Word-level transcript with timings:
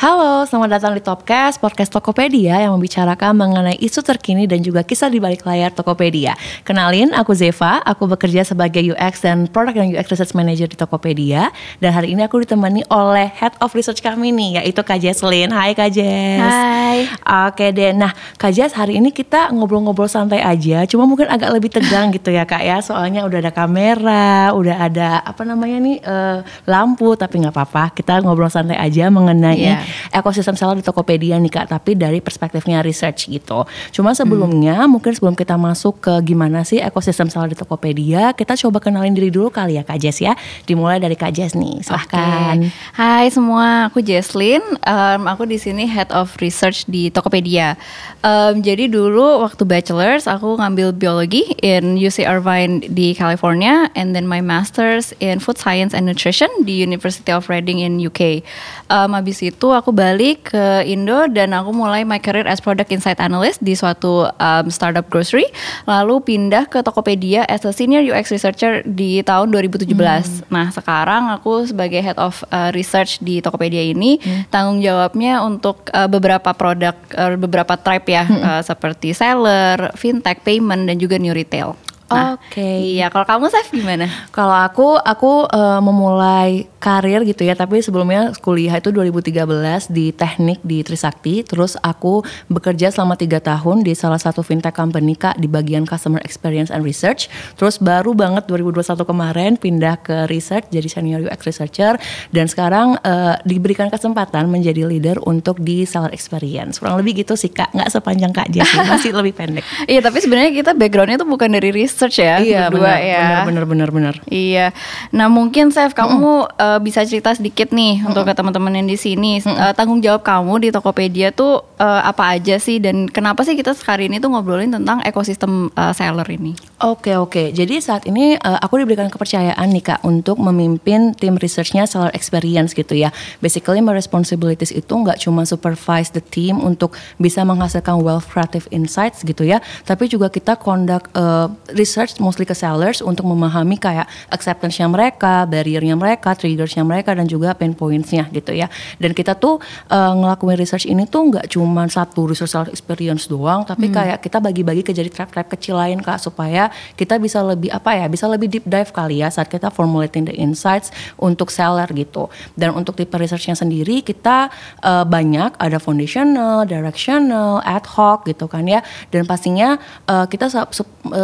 Halo, 0.00 0.48
selamat 0.48 0.80
datang 0.80 0.96
di 0.96 1.04
Topcast, 1.04 1.60
podcast 1.60 1.92
Tokopedia 1.92 2.56
yang 2.56 2.72
membicarakan 2.72 3.36
mengenai 3.36 3.76
isu 3.84 4.00
terkini 4.00 4.48
dan 4.48 4.64
juga 4.64 4.80
kisah 4.80 5.12
di 5.12 5.20
balik 5.20 5.44
layar 5.44 5.76
Tokopedia. 5.76 6.32
Kenalin, 6.64 7.12
aku 7.12 7.36
Zeva, 7.36 7.84
aku 7.84 8.08
bekerja 8.08 8.40
sebagai 8.40 8.80
UX 8.80 9.20
dan 9.20 9.44
Product 9.44 9.76
dan 9.76 9.92
UX 9.92 10.08
Research 10.08 10.32
Manager 10.32 10.72
di 10.72 10.80
Tokopedia. 10.80 11.52
Dan 11.84 11.92
hari 11.92 12.16
ini 12.16 12.24
aku 12.24 12.40
ditemani 12.40 12.88
oleh 12.88 13.28
Head 13.28 13.60
of 13.60 13.76
Research 13.76 14.00
kami 14.00 14.32
nih, 14.32 14.64
yaitu 14.64 14.80
Kak 14.80 15.04
Jesslyn. 15.04 15.52
Hai 15.52 15.76
Kak 15.76 15.92
Jess. 15.92 16.48
Hai. 16.48 17.04
Oke 17.52 17.68
deh, 17.68 17.92
nah 17.92 18.16
Kak 18.40 18.56
Jess 18.56 18.72
hari 18.72 18.96
ini 18.96 19.12
kita 19.12 19.52
ngobrol-ngobrol 19.52 20.08
santai 20.08 20.40
aja, 20.40 20.88
cuma 20.88 21.04
mungkin 21.04 21.28
agak 21.28 21.52
lebih 21.52 21.76
tegang 21.76 22.08
gitu 22.16 22.32
ya 22.32 22.48
Kak 22.48 22.64
ya, 22.64 22.80
soalnya 22.80 23.28
udah 23.28 23.44
ada 23.44 23.52
kamera, 23.52 24.56
udah 24.56 24.80
ada 24.80 25.20
apa 25.20 25.44
namanya 25.44 25.76
nih, 25.76 25.96
uh, 26.08 26.40
lampu, 26.64 27.12
tapi 27.20 27.44
nggak 27.44 27.52
apa-apa, 27.52 27.92
kita 27.92 28.24
ngobrol 28.24 28.48
santai 28.48 28.80
aja 28.80 29.12
mengenai 29.12 29.60
yeah 29.60 29.89
ekosistem 30.10 30.54
seller 30.56 30.78
di 30.78 30.84
Tokopedia 30.84 31.36
nih 31.40 31.52
Kak, 31.52 31.66
tapi 31.72 31.94
dari 31.96 32.18
perspektifnya 32.22 32.82
research 32.82 33.30
gitu. 33.30 33.64
Cuma 33.94 34.16
sebelumnya 34.16 34.84
hmm. 34.84 34.90
mungkin 34.90 35.12
sebelum 35.14 35.34
kita 35.34 35.54
masuk 35.56 36.02
ke 36.02 36.14
gimana 36.24 36.62
sih 36.66 36.78
ekosistem 36.82 37.28
seller 37.28 37.52
di 37.52 37.58
Tokopedia, 37.58 38.32
kita 38.34 38.56
coba 38.56 38.78
kenalin 38.80 39.12
diri 39.12 39.28
dulu 39.32 39.50
kali 39.50 39.76
ya 39.76 39.84
Kak 39.86 39.98
Jess 40.00 40.22
ya. 40.22 40.34
Dimulai 40.64 41.00
dari 41.02 41.14
Kak 41.14 41.32
Jess 41.34 41.56
nih, 41.56 41.82
silahkan. 41.82 42.56
Okay. 42.60 42.72
Hai 42.96 43.26
semua, 43.32 43.88
aku 43.88 44.02
Jesslyn. 44.04 44.62
Um, 44.84 45.26
aku 45.30 45.46
di 45.46 45.56
sini 45.56 45.86
Head 45.86 46.12
of 46.14 46.34
Research 46.38 46.86
di 46.86 47.08
Tokopedia. 47.10 47.74
Um, 48.20 48.60
jadi 48.60 48.90
dulu 48.90 49.40
waktu 49.40 49.64
bachelor's 49.64 50.28
aku 50.28 50.60
ngambil 50.60 50.92
biologi 50.96 51.56
in 51.64 51.96
UC 51.96 52.28
Irvine 52.28 52.84
di 52.84 53.16
California, 53.16 53.88
and 53.96 54.12
then 54.12 54.28
my 54.28 54.44
masters 54.44 55.16
in 55.18 55.40
Food 55.40 55.56
Science 55.56 55.96
and 55.96 56.04
Nutrition 56.04 56.48
di 56.62 56.80
University 56.80 57.32
of 57.32 57.48
Reading 57.48 57.80
in 57.80 57.96
UK. 57.96 58.44
Um, 58.92 59.16
habis 59.16 59.40
itu 59.40 59.72
aku 59.80 59.96
balik 59.96 60.52
ke 60.52 60.84
Indo 60.84 61.24
dan 61.32 61.56
aku 61.56 61.72
mulai 61.72 62.04
my 62.04 62.20
career 62.20 62.44
as 62.44 62.60
product 62.60 62.92
insight 62.92 63.16
analyst 63.16 63.64
di 63.64 63.72
suatu 63.72 64.28
um, 64.28 64.66
startup 64.68 65.08
grocery. 65.08 65.48
Lalu 65.88 66.20
pindah 66.20 66.68
ke 66.68 66.84
Tokopedia 66.84 67.48
as 67.48 67.64
a 67.64 67.72
senior 67.72 68.04
UX 68.04 68.28
researcher 68.28 68.84
di 68.84 69.24
tahun 69.24 69.48
2017. 69.50 69.88
Hmm. 69.88 70.22
Nah 70.52 70.68
sekarang 70.68 71.32
aku 71.32 71.64
sebagai 71.64 72.04
head 72.04 72.20
of 72.20 72.44
uh, 72.52 72.68
research 72.76 73.18
di 73.24 73.40
Tokopedia 73.40 73.80
ini 73.80 74.20
hmm. 74.20 74.52
tanggung 74.52 74.84
jawabnya 74.84 75.40
untuk 75.40 75.88
uh, 75.96 76.06
beberapa 76.06 76.52
produk, 76.52 76.94
uh, 77.16 77.34
beberapa 77.40 77.74
tribe 77.80 78.06
ya 78.06 78.24
hmm. 78.28 78.42
uh, 78.44 78.62
seperti 78.62 79.16
seller, 79.16 79.96
fintech, 79.96 80.44
payment 80.44 80.84
dan 80.84 81.00
juga 81.00 81.16
new 81.16 81.32
retail. 81.32 81.74
Nah, 82.10 82.34
Oke. 82.34 82.58
Okay. 82.58 82.98
Iya, 82.98 83.06
kalau 83.14 83.22
kamu 83.22 83.46
Seth 83.54 83.70
gimana? 83.70 84.10
Kalau 84.34 84.58
aku 84.58 84.98
aku 84.98 85.46
uh, 85.46 85.78
memulai 85.78 86.66
karir 86.82 87.22
gitu 87.22 87.46
ya, 87.46 87.54
tapi 87.54 87.78
sebelumnya 87.78 88.34
kuliah 88.42 88.74
itu 88.82 88.90
2013 88.90 89.46
di 89.94 90.10
teknik 90.10 90.58
di 90.66 90.82
Trisakti, 90.82 91.46
terus 91.46 91.78
aku 91.78 92.26
bekerja 92.50 92.90
selama 92.90 93.14
tiga 93.14 93.38
tahun 93.38 93.86
di 93.86 93.94
salah 93.94 94.18
satu 94.18 94.42
fintech 94.42 94.74
company 94.74 95.14
Kak 95.14 95.38
di 95.38 95.46
bagian 95.46 95.86
customer 95.86 96.18
experience 96.26 96.74
and 96.74 96.82
research. 96.82 97.30
Terus 97.54 97.78
baru 97.78 98.10
banget 98.10 98.50
2021 98.50 99.06
kemarin 99.06 99.52
pindah 99.54 100.02
ke 100.02 100.26
research 100.26 100.66
jadi 100.74 100.88
senior 100.90 101.22
UX 101.22 101.46
researcher 101.46 101.94
dan 102.34 102.50
sekarang 102.50 102.98
uh, 103.06 103.38
diberikan 103.46 103.86
kesempatan 103.86 104.50
menjadi 104.50 104.82
leader 104.82 105.22
untuk 105.22 105.62
di 105.62 105.86
seller 105.86 106.10
experience. 106.10 106.82
Kurang 106.82 106.98
lebih 106.98 107.22
gitu 107.22 107.38
sih 107.38 107.54
Kak, 107.54 107.70
nggak 107.70 107.90
sepanjang 107.92 108.34
Kak 108.34 108.50
Jessie, 108.50 108.82
masih 108.82 109.14
lebih 109.14 109.38
pendek. 109.38 109.62
Iya, 109.90 110.06
tapi 110.06 110.22
sebenarnya 110.22 110.54
kita 110.54 110.70
backgroundnya 110.76 111.18
tuh 111.18 111.26
bukan 111.26 111.50
dari 111.50 111.74
research 111.74 111.99
research 112.00 112.24
ya 112.24 112.40
iya, 112.40 112.72
berdua 112.72 112.96
bener, 112.96 113.12
ya. 113.12 113.28
Bener 113.44 113.64
bener 113.68 113.88
bener 113.92 114.14
Iya. 114.32 114.72
Nah 115.12 115.28
mungkin 115.28 115.68
Chef 115.68 115.92
kamu 115.92 116.48
mm. 116.48 116.56
uh, 116.56 116.78
bisa 116.80 117.04
cerita 117.04 117.36
sedikit 117.36 117.76
nih 117.76 118.00
mm. 118.00 118.08
untuk 118.08 118.24
ke 118.24 118.32
teman-teman 118.32 118.72
yang 118.72 118.88
di 118.88 118.96
sini 118.96 119.36
mm. 119.36 119.52
uh, 119.52 119.72
tanggung 119.76 120.00
jawab 120.00 120.24
kamu 120.24 120.64
di 120.64 120.68
Tokopedia 120.72 121.28
tuh 121.28 121.60
uh, 121.76 122.00
apa 122.00 122.40
aja 122.40 122.56
sih 122.56 122.80
dan 122.80 123.04
kenapa 123.04 123.44
sih 123.44 123.52
kita 123.52 123.76
sekali 123.76 124.08
ini 124.08 124.16
tuh 124.16 124.32
ngobrolin 124.32 124.72
tentang 124.72 125.04
ekosistem 125.04 125.68
uh, 125.76 125.92
seller 125.92 126.24
ini? 126.32 126.56
Oke 126.80 127.12
okay, 127.12 127.14
oke. 127.20 127.30
Okay. 127.36 127.46
Jadi 127.52 127.84
saat 127.84 128.08
ini 128.08 128.40
uh, 128.40 128.56
aku 128.64 128.80
diberikan 128.80 129.12
kepercayaan 129.12 129.68
nih 129.68 129.84
kak 129.84 130.00
untuk 130.08 130.40
memimpin 130.40 131.12
tim 131.12 131.36
researchnya 131.36 131.84
seller 131.84 132.08
experience 132.16 132.72
gitu 132.72 132.96
ya. 132.96 133.12
Basically 133.44 133.84
my 133.84 133.92
responsibilities 133.92 134.72
itu 134.72 134.88
nggak 134.88 135.20
cuma 135.20 135.44
supervise 135.44 136.08
the 136.16 136.24
team 136.24 136.64
untuk 136.64 136.96
bisa 137.20 137.44
menghasilkan 137.44 138.00
well 138.00 138.24
creative 138.24 138.64
insights 138.72 139.20
gitu 139.20 139.44
ya, 139.44 139.60
tapi 139.84 140.08
juga 140.08 140.30
kita 140.30 140.56
conduct 140.56 141.10
uh, 141.18 141.50
research 141.74 141.89
mostly 142.20 142.44
ke 142.46 142.54
sellers 142.54 143.00
untuk 143.00 143.26
memahami 143.26 143.80
kayak 143.80 144.06
acceptance-nya 144.30 144.86
mereka, 144.90 145.46
barrier-nya 145.48 145.96
mereka, 145.96 146.34
triggers-nya 146.36 146.84
mereka 146.84 147.14
dan 147.16 147.26
juga 147.26 147.54
pain 147.56 147.72
points-nya 147.72 148.28
gitu 148.30 148.52
ya. 148.52 148.70
Dan 149.00 149.16
kita 149.16 149.34
tuh 149.38 149.62
uh, 149.88 150.12
ngelakuin 150.14 150.58
research 150.58 150.86
ini 150.86 151.06
tuh 151.06 151.30
nggak 151.30 151.50
cuma 151.52 151.86
satu 151.90 152.30
research 152.30 152.70
experience 152.70 153.26
doang, 153.26 153.64
tapi 153.64 153.88
hmm. 153.88 153.94
kayak 153.94 154.18
kita 154.20 154.38
bagi-bagi 154.38 154.82
ke 154.84 154.92
jadi 154.92 155.08
trap-trap 155.08 155.48
kecil 155.50 155.78
lain 155.80 155.98
Kak 156.04 156.20
supaya 156.20 156.68
kita 156.98 157.16
bisa 157.16 157.40
lebih 157.40 157.72
apa 157.72 157.96
ya, 157.96 158.06
bisa 158.06 158.28
lebih 158.28 158.50
deep 158.50 158.66
dive 158.66 158.90
kali 158.92 159.22
ya 159.24 159.28
saat 159.32 159.48
kita 159.48 159.72
formulating 159.72 160.28
the 160.28 160.34
insights 160.34 160.92
untuk 161.16 161.48
seller 161.48 161.86
gitu. 161.94 162.28
Dan 162.54 162.76
untuk 162.76 162.98
tipe 162.98 163.14
research-nya 163.16 163.56
sendiri 163.56 164.04
kita 164.04 164.52
uh, 164.84 165.04
banyak 165.06 165.56
ada 165.56 165.78
foundational, 165.80 166.68
directional, 166.68 167.64
ad 167.64 167.86
hoc 167.86 168.28
gitu 168.28 168.46
kan 168.46 168.66
ya. 168.68 168.84
Dan 169.08 169.24
pastinya 169.24 169.80
uh, 170.06 170.26
kita 170.28 170.50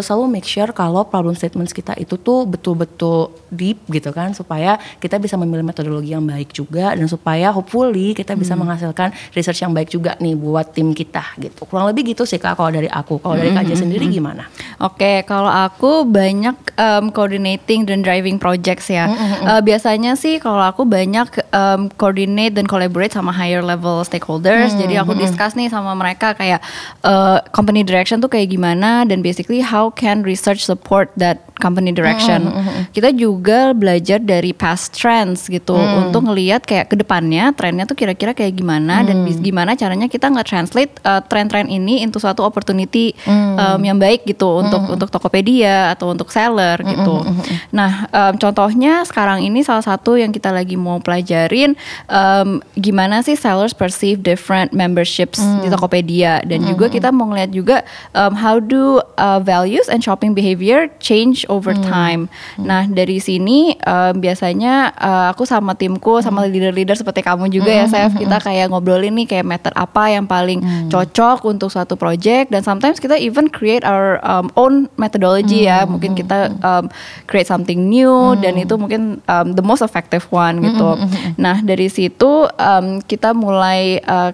selalu 0.03 0.25
make 0.31 0.48
share 0.56 0.72
kalau 0.72 1.05
problem 1.05 1.37
statements 1.37 1.77
kita 1.77 1.93
itu 2.00 2.17
tuh 2.17 2.49
betul-betul 2.49 3.28
deep 3.53 3.84
gitu 3.93 4.09
kan 4.17 4.33
supaya 4.33 4.81
kita 4.97 5.21
bisa 5.21 5.37
memilih 5.37 5.61
metodologi 5.61 6.17
yang 6.17 6.25
baik 6.25 6.56
juga 6.56 6.97
dan 6.97 7.05
supaya 7.05 7.53
hopefully 7.53 8.17
kita 8.17 8.33
bisa 8.33 8.56
hmm. 8.56 8.65
menghasilkan 8.65 9.12
research 9.37 9.61
yang 9.61 9.77
baik 9.77 9.93
juga 9.93 10.16
nih 10.16 10.33
buat 10.33 10.72
tim 10.72 10.97
kita 10.97 11.37
gitu. 11.37 11.69
Kurang 11.69 11.93
lebih 11.93 12.16
gitu 12.16 12.25
sih 12.25 12.41
Kak 12.41 12.56
kalau 12.56 12.72
dari 12.72 12.89
aku. 12.89 13.21
Kalau 13.21 13.37
dari 13.37 13.53
Kak 13.53 13.69
hmm. 13.69 13.77
sendiri 13.77 14.09
gimana? 14.09 14.49
Oke, 14.81 15.05
okay, 15.05 15.16
kalau 15.28 15.53
aku 15.53 16.09
banyak 16.09 16.56
um, 16.81 17.12
coordinating 17.12 17.84
dan 17.84 18.00
driving 18.00 18.41
projects 18.41 18.89
ya. 18.89 19.12
Hmm. 19.12 19.45
Uh, 19.45 19.61
biasanya 19.61 20.16
sih 20.16 20.41
kalau 20.41 20.65
aku 20.65 20.89
banyak 20.89 21.28
um, 21.53 21.93
coordinate 22.00 22.56
dan 22.56 22.65
collaborate 22.65 23.12
sama 23.12 23.28
higher 23.28 23.61
level 23.61 24.00
stakeholders. 24.09 24.72
Hmm. 24.72 24.81
Jadi 24.81 24.95
aku 24.97 25.12
discuss 25.12 25.53
nih 25.53 25.69
sama 25.69 25.93
mereka 25.93 26.33
kayak 26.33 26.65
uh, 27.05 27.45
company 27.53 27.84
direction 27.84 28.25
tuh 28.25 28.33
kayak 28.33 28.49
gimana 28.49 29.05
dan 29.05 29.21
basically 29.21 29.61
how 29.61 29.93
can 29.93 30.22
research 30.37 30.69
support 30.69 31.09
that 31.17 31.41
company 31.57 31.93
direction. 31.93 32.45
Mm 32.45 32.53
-hmm. 32.53 32.83
Kita 32.93 33.11
juga 33.17 33.73
belajar 33.73 34.21
dari 34.21 34.53
past 34.53 34.93
trends 34.93 35.49
gitu 35.49 35.73
mm. 35.73 36.09
untuk 36.09 36.29
ngelihat 36.29 36.69
kayak 36.69 36.93
ke 36.93 36.97
depannya 37.01 37.57
trennya 37.57 37.89
tuh 37.89 37.97
kira-kira 37.97 38.37
kayak 38.37 38.53
gimana 38.53 39.01
mm. 39.01 39.07
dan 39.09 39.17
gimana 39.41 39.73
caranya 39.73 40.07
kita 40.07 40.29
nggak 40.29 40.47
translate 40.47 40.93
uh, 41.09 41.25
tren-tren 41.25 41.67
ini 41.73 42.05
into 42.05 42.21
suatu 42.21 42.45
opportunity 42.45 43.17
mm. 43.25 43.57
um, 43.57 43.81
yang 43.81 43.97
baik 43.97 44.29
gitu 44.29 44.45
mm. 44.45 44.63
untuk 44.69 44.83
untuk 44.93 45.09
Tokopedia 45.09 45.97
atau 45.97 46.13
untuk 46.13 46.29
seller 46.29 46.77
gitu. 46.85 47.25
Mm 47.25 47.33
-hmm. 47.33 47.45
Nah 47.73 47.93
um, 48.13 48.35
contohnya 48.37 49.03
sekarang 49.09 49.41
ini 49.41 49.65
salah 49.65 49.85
satu 49.85 50.21
yang 50.21 50.31
kita 50.31 50.53
lagi 50.53 50.77
mau 50.77 51.01
pelajarin 51.01 51.73
um, 52.13 52.61
gimana 52.77 53.25
sih 53.25 53.35
sellers 53.35 53.73
perceive 53.73 54.21
different 54.21 54.77
memberships 54.77 55.41
mm. 55.41 55.65
di 55.65 55.69
Tokopedia 55.73 56.45
dan 56.45 56.61
mm 56.61 56.65
-hmm. 56.69 56.73
juga 56.77 56.87
kita 56.93 57.09
mau 57.09 57.33
ngeliat 57.33 57.51
juga 57.53 57.81
um, 58.13 58.37
how 58.37 58.61
do 58.61 59.01
uh, 59.17 59.41
values 59.41 59.89
and 59.89 60.05
shopping 60.05 60.26
behavior 60.33 60.89
change 60.99 61.45
over 61.53 61.77
hmm. 61.77 61.85
time. 61.85 62.23
Hmm. 62.57 62.65
Nah 62.67 62.83
dari 62.89 63.21
sini 63.21 63.77
uh, 63.85 64.17
biasanya 64.17 64.97
uh, 64.97 65.27
aku 65.31 65.45
sama 65.45 65.77
timku 65.77 66.25
sama 66.25 66.43
hmm. 66.43 66.51
leader-leader 66.51 66.97
seperti 66.97 67.21
kamu 67.23 67.53
juga 67.53 67.71
ya, 67.71 67.87
hmm. 67.87 67.95
ya, 67.95 68.07
hmm. 68.09 68.19
kita 68.25 68.37
kayak 68.43 68.67
ngobrolin 68.73 69.15
nih 69.15 69.27
kayak 69.29 69.47
method 69.47 69.75
apa 69.77 70.03
yang 70.11 70.25
paling 70.25 70.65
hmm. 70.65 70.89
cocok 70.89 71.45
untuk 71.45 71.69
suatu 71.69 71.95
project 71.95 72.51
dan 72.51 72.65
sometimes 72.65 72.99
kita 72.99 73.21
even 73.21 73.47
create 73.53 73.84
our 73.84 74.19
um, 74.25 74.49
own 74.57 74.89
methodology 74.97 75.69
ya. 75.69 75.84
hmm. 75.84 75.87
ya. 75.87 75.91
Mungkin 75.93 76.11
kita 76.17 76.39
um, 76.65 76.84
create 77.29 77.47
something 77.47 77.93
new 77.93 78.34
hmm. 78.34 78.41
dan 78.41 78.55
itu 78.57 78.75
mungkin 78.81 79.21
um, 79.29 79.53
the 79.53 79.65
most 79.65 79.84
effective 79.84 80.25
one 80.33 80.65
gitu. 80.65 80.97
Hmm. 80.97 81.37
Nah 81.37 81.61
dari 81.61 81.93
situ 81.93 82.49
um, 82.49 82.87
kita 83.05 83.37
mulai 83.37 84.01
uh, 84.07 84.33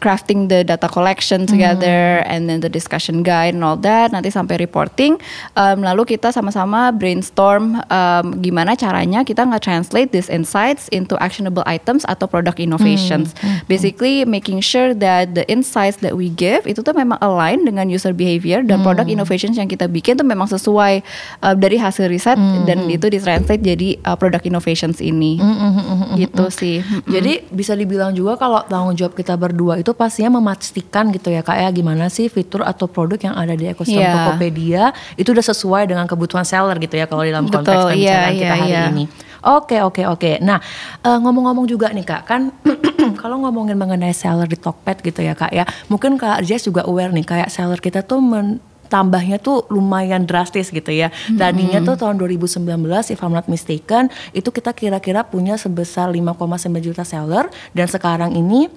crafting 0.00 0.48
the 0.48 0.64
data 0.64 0.88
collection 0.88 1.44
together 1.44 2.24
hmm. 2.24 2.32
and 2.32 2.48
then 2.48 2.58
the 2.64 2.72
discussion 2.72 3.22
guide 3.22 3.54
and 3.54 3.62
all 3.62 3.76
that 3.76 4.10
nanti 4.10 4.32
sampai 4.32 4.56
reporting 4.56 5.20
um, 5.54 5.84
lalu 5.84 6.16
kita 6.16 6.32
sama-sama 6.32 6.90
brainstorm 6.90 7.78
um, 7.92 8.26
gimana 8.40 8.74
caranya 8.74 9.22
kita 9.22 9.44
nggak 9.44 9.62
translate 9.62 10.10
these 10.10 10.32
insights 10.32 10.88
into 10.90 11.14
actionable 11.20 11.62
items 11.68 12.02
atau 12.08 12.24
product 12.26 12.58
innovations 12.58 13.36
hmm. 13.38 13.46
Hmm. 13.46 13.58
basically 13.68 14.24
making 14.24 14.64
sure 14.64 14.96
that 14.96 15.36
the 15.36 15.44
insights 15.46 16.00
that 16.00 16.16
we 16.16 16.32
give 16.32 16.64
itu 16.64 16.80
tuh 16.80 16.96
memang 16.96 17.20
align 17.20 17.62
dengan 17.68 17.86
user 17.86 18.16
behavior 18.16 18.64
dan 18.64 18.80
hmm. 18.80 18.86
product 18.88 19.08
innovations 19.12 19.54
yang 19.60 19.68
kita 19.68 19.86
bikin 19.86 20.16
tuh 20.16 20.26
memang 20.26 20.48
sesuai 20.48 21.04
uh, 21.44 21.54
dari 21.54 21.76
hasil 21.76 22.08
riset 22.08 22.40
hmm. 22.40 22.64
dan 22.64 22.88
itu 22.88 23.06
ditranslate 23.06 23.60
jadi 23.60 24.00
uh, 24.08 24.16
product 24.16 24.48
innovations 24.48 24.98
ini 25.04 25.36
hmm. 25.38 25.56
hmm, 25.56 25.72
hmm, 25.76 25.84
hmm 25.84 26.08
gitu 26.20 26.44
sih 26.50 26.82
jadi 27.06 27.46
bisa 27.48 27.72
dibilang 27.72 28.12
juga 28.12 28.34
kalau 28.36 28.60
tanggung 28.66 28.96
jawab 28.98 29.14
kita 29.14 29.38
berdua 29.38 29.78
itu 29.78 29.89
itu 29.90 29.98
pastinya 29.98 30.38
memastikan 30.38 31.10
gitu 31.10 31.34
ya 31.34 31.42
kayak 31.42 31.66
ya, 31.66 31.68
gimana 31.74 32.06
sih 32.06 32.30
fitur 32.30 32.62
atau 32.62 32.86
produk 32.86 33.18
yang 33.18 33.34
ada 33.34 33.58
di 33.58 33.66
ekosistem 33.66 34.06
yeah. 34.06 34.14
Tokopedia 34.14 34.84
itu 35.18 35.34
udah 35.34 35.42
sesuai 35.42 35.90
dengan 35.90 36.06
kebutuhan 36.06 36.46
seller 36.46 36.78
gitu 36.78 36.94
ya 36.94 37.10
kalau 37.10 37.26
di 37.26 37.34
dalam 37.34 37.50
konteks 37.50 37.90
Betul, 37.90 37.98
yeah, 37.98 38.30
yeah, 38.30 38.38
kita 38.38 38.54
hari 38.54 38.70
yeah. 38.70 38.86
ini. 38.94 39.04
Oke 39.42 39.82
oke 39.82 40.06
oke. 40.06 40.38
Nah 40.38 40.62
uh, 41.02 41.18
ngomong-ngomong 41.18 41.66
juga 41.66 41.90
nih 41.90 42.06
kak 42.06 42.22
kan 42.22 42.54
kalau 43.22 43.42
ngomongin 43.42 43.74
mengenai 43.74 44.14
seller 44.14 44.46
di 44.46 44.54
Tokped 44.54 45.02
gitu 45.02 45.26
ya 45.26 45.34
kak 45.34 45.50
ya, 45.50 45.66
mungkin 45.90 46.14
kak 46.14 46.46
Jess 46.46 46.70
juga 46.70 46.86
aware 46.86 47.10
nih 47.10 47.26
kayak 47.26 47.50
seller 47.50 47.82
kita 47.82 48.06
tuh 48.06 48.22
men 48.22 48.62
tambahnya 48.86 49.42
tuh 49.42 49.66
lumayan 49.74 50.22
drastis 50.22 50.70
gitu 50.70 50.94
ya. 50.94 51.10
Tadinya 51.34 51.82
tuh 51.82 51.98
tahun 51.98 52.14
2019 52.18 52.62
if 53.10 53.18
I'm 53.22 53.34
not 53.34 53.50
mistaken 53.50 54.06
itu 54.30 54.54
kita 54.54 54.70
kira-kira 54.70 55.26
punya 55.26 55.58
sebesar 55.58 56.10
5,9 56.14 56.78
juta 56.78 57.02
seller 57.02 57.50
dan 57.74 57.86
sekarang 57.90 58.34
ini 58.38 58.70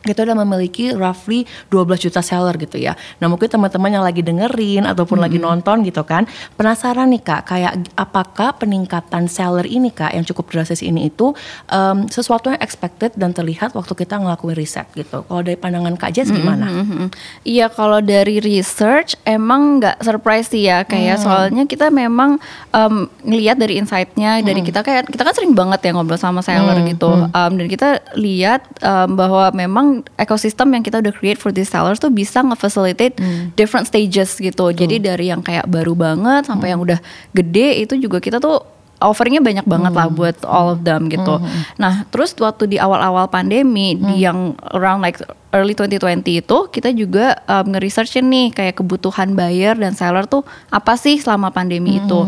kita 0.00 0.24
udah 0.24 0.36
memiliki 0.44 0.96
roughly 0.96 1.44
12 1.68 2.08
juta 2.08 2.20
seller 2.24 2.56
gitu 2.56 2.80
ya. 2.80 2.96
Nah 3.20 3.28
mungkin 3.28 3.52
teman-teman 3.52 3.90
yang 3.92 4.04
lagi 4.04 4.24
dengerin 4.24 4.88
ataupun 4.88 5.20
hmm. 5.20 5.24
lagi 5.28 5.38
nonton 5.38 5.76
gitu 5.84 6.02
kan, 6.08 6.24
penasaran 6.56 7.12
nih 7.12 7.20
kak, 7.20 7.42
kayak 7.52 7.72
apakah 7.96 8.56
peningkatan 8.56 9.28
seller 9.28 9.68
ini 9.68 9.92
kak 9.92 10.16
yang 10.16 10.24
cukup 10.24 10.48
drastis 10.48 10.80
ini 10.80 11.12
itu 11.12 11.36
um, 11.68 12.08
sesuatu 12.08 12.48
yang 12.48 12.60
expected 12.64 13.12
dan 13.16 13.36
terlihat 13.36 13.76
waktu 13.76 13.92
kita 13.92 14.16
ngelakuin 14.16 14.56
riset 14.56 14.88
gitu. 14.96 15.22
Kalau 15.28 15.42
dari 15.44 15.60
pandangan 15.60 15.94
kak 16.00 16.16
Jess 16.16 16.32
gimana? 16.32 16.72
Iya 16.72 16.80
mm 16.80 16.86
-hmm. 16.86 17.68
kalau 17.76 18.00
dari 18.00 18.40
research 18.40 19.20
emang 19.28 19.80
nggak 19.80 20.00
surprise 20.00 20.48
sih 20.48 20.64
ya, 20.64 20.82
kayak 20.88 21.20
hmm. 21.20 21.24
soalnya 21.24 21.64
kita 21.68 21.92
memang 21.92 22.40
um, 22.72 23.06
ngelihat 23.22 23.60
dari 23.60 23.76
insightnya, 23.76 24.40
hmm. 24.40 24.46
dari 24.48 24.60
kita 24.64 24.80
kayak 24.80 25.08
kita 25.12 25.22
kan 25.22 25.34
sering 25.36 25.52
banget 25.52 25.84
ya 25.84 25.90
ngobrol 25.92 26.16
sama 26.16 26.40
seller 26.40 26.80
hmm. 26.80 26.88
gitu, 26.96 27.10
um, 27.10 27.52
dan 27.54 27.66
kita 27.68 28.00
lihat 28.16 28.64
um, 28.80 29.14
bahwa 29.14 29.52
memang 29.52 29.89
ekosistem 30.16 30.68
yang 30.72 30.82
kita 30.84 31.02
udah 31.02 31.12
create 31.14 31.38
for 31.40 31.50
these 31.50 31.68
sellers 31.68 31.98
tuh 31.98 32.10
bisa 32.10 32.40
nge-facilitate 32.40 33.18
hmm. 33.18 33.56
different 33.58 33.86
stages 33.90 34.38
gitu. 34.38 34.70
Tuh. 34.70 34.76
Jadi 34.76 35.02
dari 35.02 35.32
yang 35.32 35.40
kayak 35.40 35.66
baru 35.66 35.96
banget 35.98 36.46
sampai 36.46 36.70
hmm. 36.70 36.72
yang 36.76 36.80
udah 36.84 36.98
gede 37.32 37.68
itu 37.82 37.94
juga 37.96 38.18
kita 38.22 38.38
tuh 38.38 38.62
offeringnya 39.00 39.40
banyak 39.40 39.66
banget 39.66 39.92
hmm. 39.96 39.98
lah 39.98 40.08
buat 40.12 40.36
all 40.44 40.76
of 40.76 40.84
them 40.84 41.08
gitu. 41.08 41.40
Hmm. 41.40 41.48
Nah 41.80 42.04
terus 42.12 42.36
waktu 42.36 42.68
di 42.68 42.76
awal-awal 42.76 43.26
pandemi 43.32 43.96
hmm. 43.96 44.00
di 44.12 44.14
yang 44.22 44.54
around 44.76 45.00
like 45.00 45.18
early 45.50 45.74
2020 45.74 46.42
itu 46.42 46.58
kita 46.70 46.94
juga 46.94 47.42
um, 47.50 47.74
nge-research 47.74 48.22
nih 48.22 48.54
kayak 48.54 48.78
kebutuhan 48.78 49.34
buyer 49.34 49.74
dan 49.74 49.98
seller 49.98 50.26
tuh 50.26 50.46
apa 50.70 50.94
sih 50.94 51.18
selama 51.18 51.50
pandemi 51.50 51.98
hmm. 51.98 52.00
itu 52.06 52.20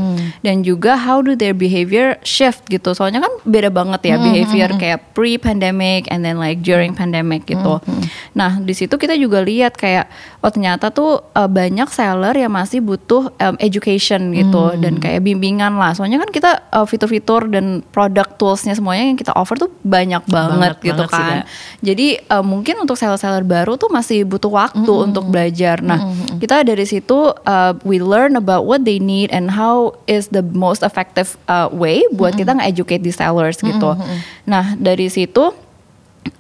dan 0.43 0.67
juga 0.67 0.99
how 0.99 1.23
do 1.23 1.39
their 1.39 1.55
behavior 1.55 2.19
shift 2.27 2.67
gitu 2.67 2.95
soalnya 2.99 3.23
kan 3.23 3.33
beda 3.47 3.71
banget 3.71 4.15
ya 4.15 4.17
hmm. 4.19 4.25
behavior 4.27 4.71
kayak 4.75 4.99
pre 5.15 5.39
pandemic 5.39 6.11
and 6.11 6.27
then 6.27 6.39
like 6.39 6.61
during 6.67 6.93
pandemic 6.93 7.47
gitu 7.47 7.79
hmm. 7.79 8.03
nah 8.35 8.59
di 8.59 8.75
situ 8.75 8.99
kita 8.99 9.15
juga 9.15 9.39
lihat 9.39 9.79
kayak 9.79 10.11
oh 10.43 10.51
ternyata 10.51 10.91
tuh 10.91 11.23
uh, 11.39 11.47
banyak 11.47 11.87
seller 11.95 12.35
yang 12.35 12.51
masih 12.51 12.83
butuh 12.83 13.31
um, 13.39 13.55
education 13.63 14.35
gitu 14.35 14.75
hmm. 14.75 14.83
dan 14.83 14.95
kayak 14.99 15.23
bimbingan 15.23 15.79
lah 15.79 15.95
soalnya 15.95 16.19
kan 16.19 16.31
kita 16.35 16.67
uh, 16.75 16.87
fitur-fitur 16.87 17.47
dan 17.47 17.87
product 17.95 18.35
toolsnya 18.43 18.75
semuanya 18.75 19.15
yang 19.15 19.19
kita 19.19 19.31
offer 19.39 19.55
tuh 19.55 19.71
banyak 19.87 20.27
banget, 20.27 20.75
banget 20.75 20.77
gitu 20.83 21.05
banget 21.07 21.15
kan 21.15 21.23
sih, 21.23 21.41
jadi 21.87 22.07
uh, 22.27 22.43
mungkin 22.45 22.83
untuk 22.83 22.99
seller 22.99 23.12
seller-seller 23.17 23.45
baru 23.45 23.77
tuh 23.77 23.93
masih 23.93 24.25
butuh 24.25 24.49
waktu 24.49 24.81
mm 24.81 24.89
-hmm. 24.89 25.07
untuk 25.11 25.25
belajar. 25.29 25.85
Nah, 25.85 26.01
mm 26.01 26.13
-hmm. 26.13 26.39
kita 26.41 26.65
dari 26.65 26.85
situ 26.89 27.33
uh, 27.33 27.73
we 27.85 28.01
learn 28.01 28.37
about 28.37 28.65
what 28.65 28.83
they 28.89 28.97
need 28.97 29.29
and 29.31 29.53
how 29.53 29.93
is 30.09 30.33
the 30.33 30.43
most 30.43 30.81
effective 30.81 31.37
uh, 31.49 31.69
way 31.73 32.03
buat 32.13 32.33
mm 32.35 32.41
-hmm. 32.41 32.41
kita 32.41 32.51
nge-educate 32.59 33.03
the 33.05 33.15
sellers 33.15 33.61
gitu. 33.61 33.91
Mm 33.95 34.01
-hmm. 34.01 34.19
Nah, 34.49 34.65
dari 34.81 35.07
situ 35.13 35.53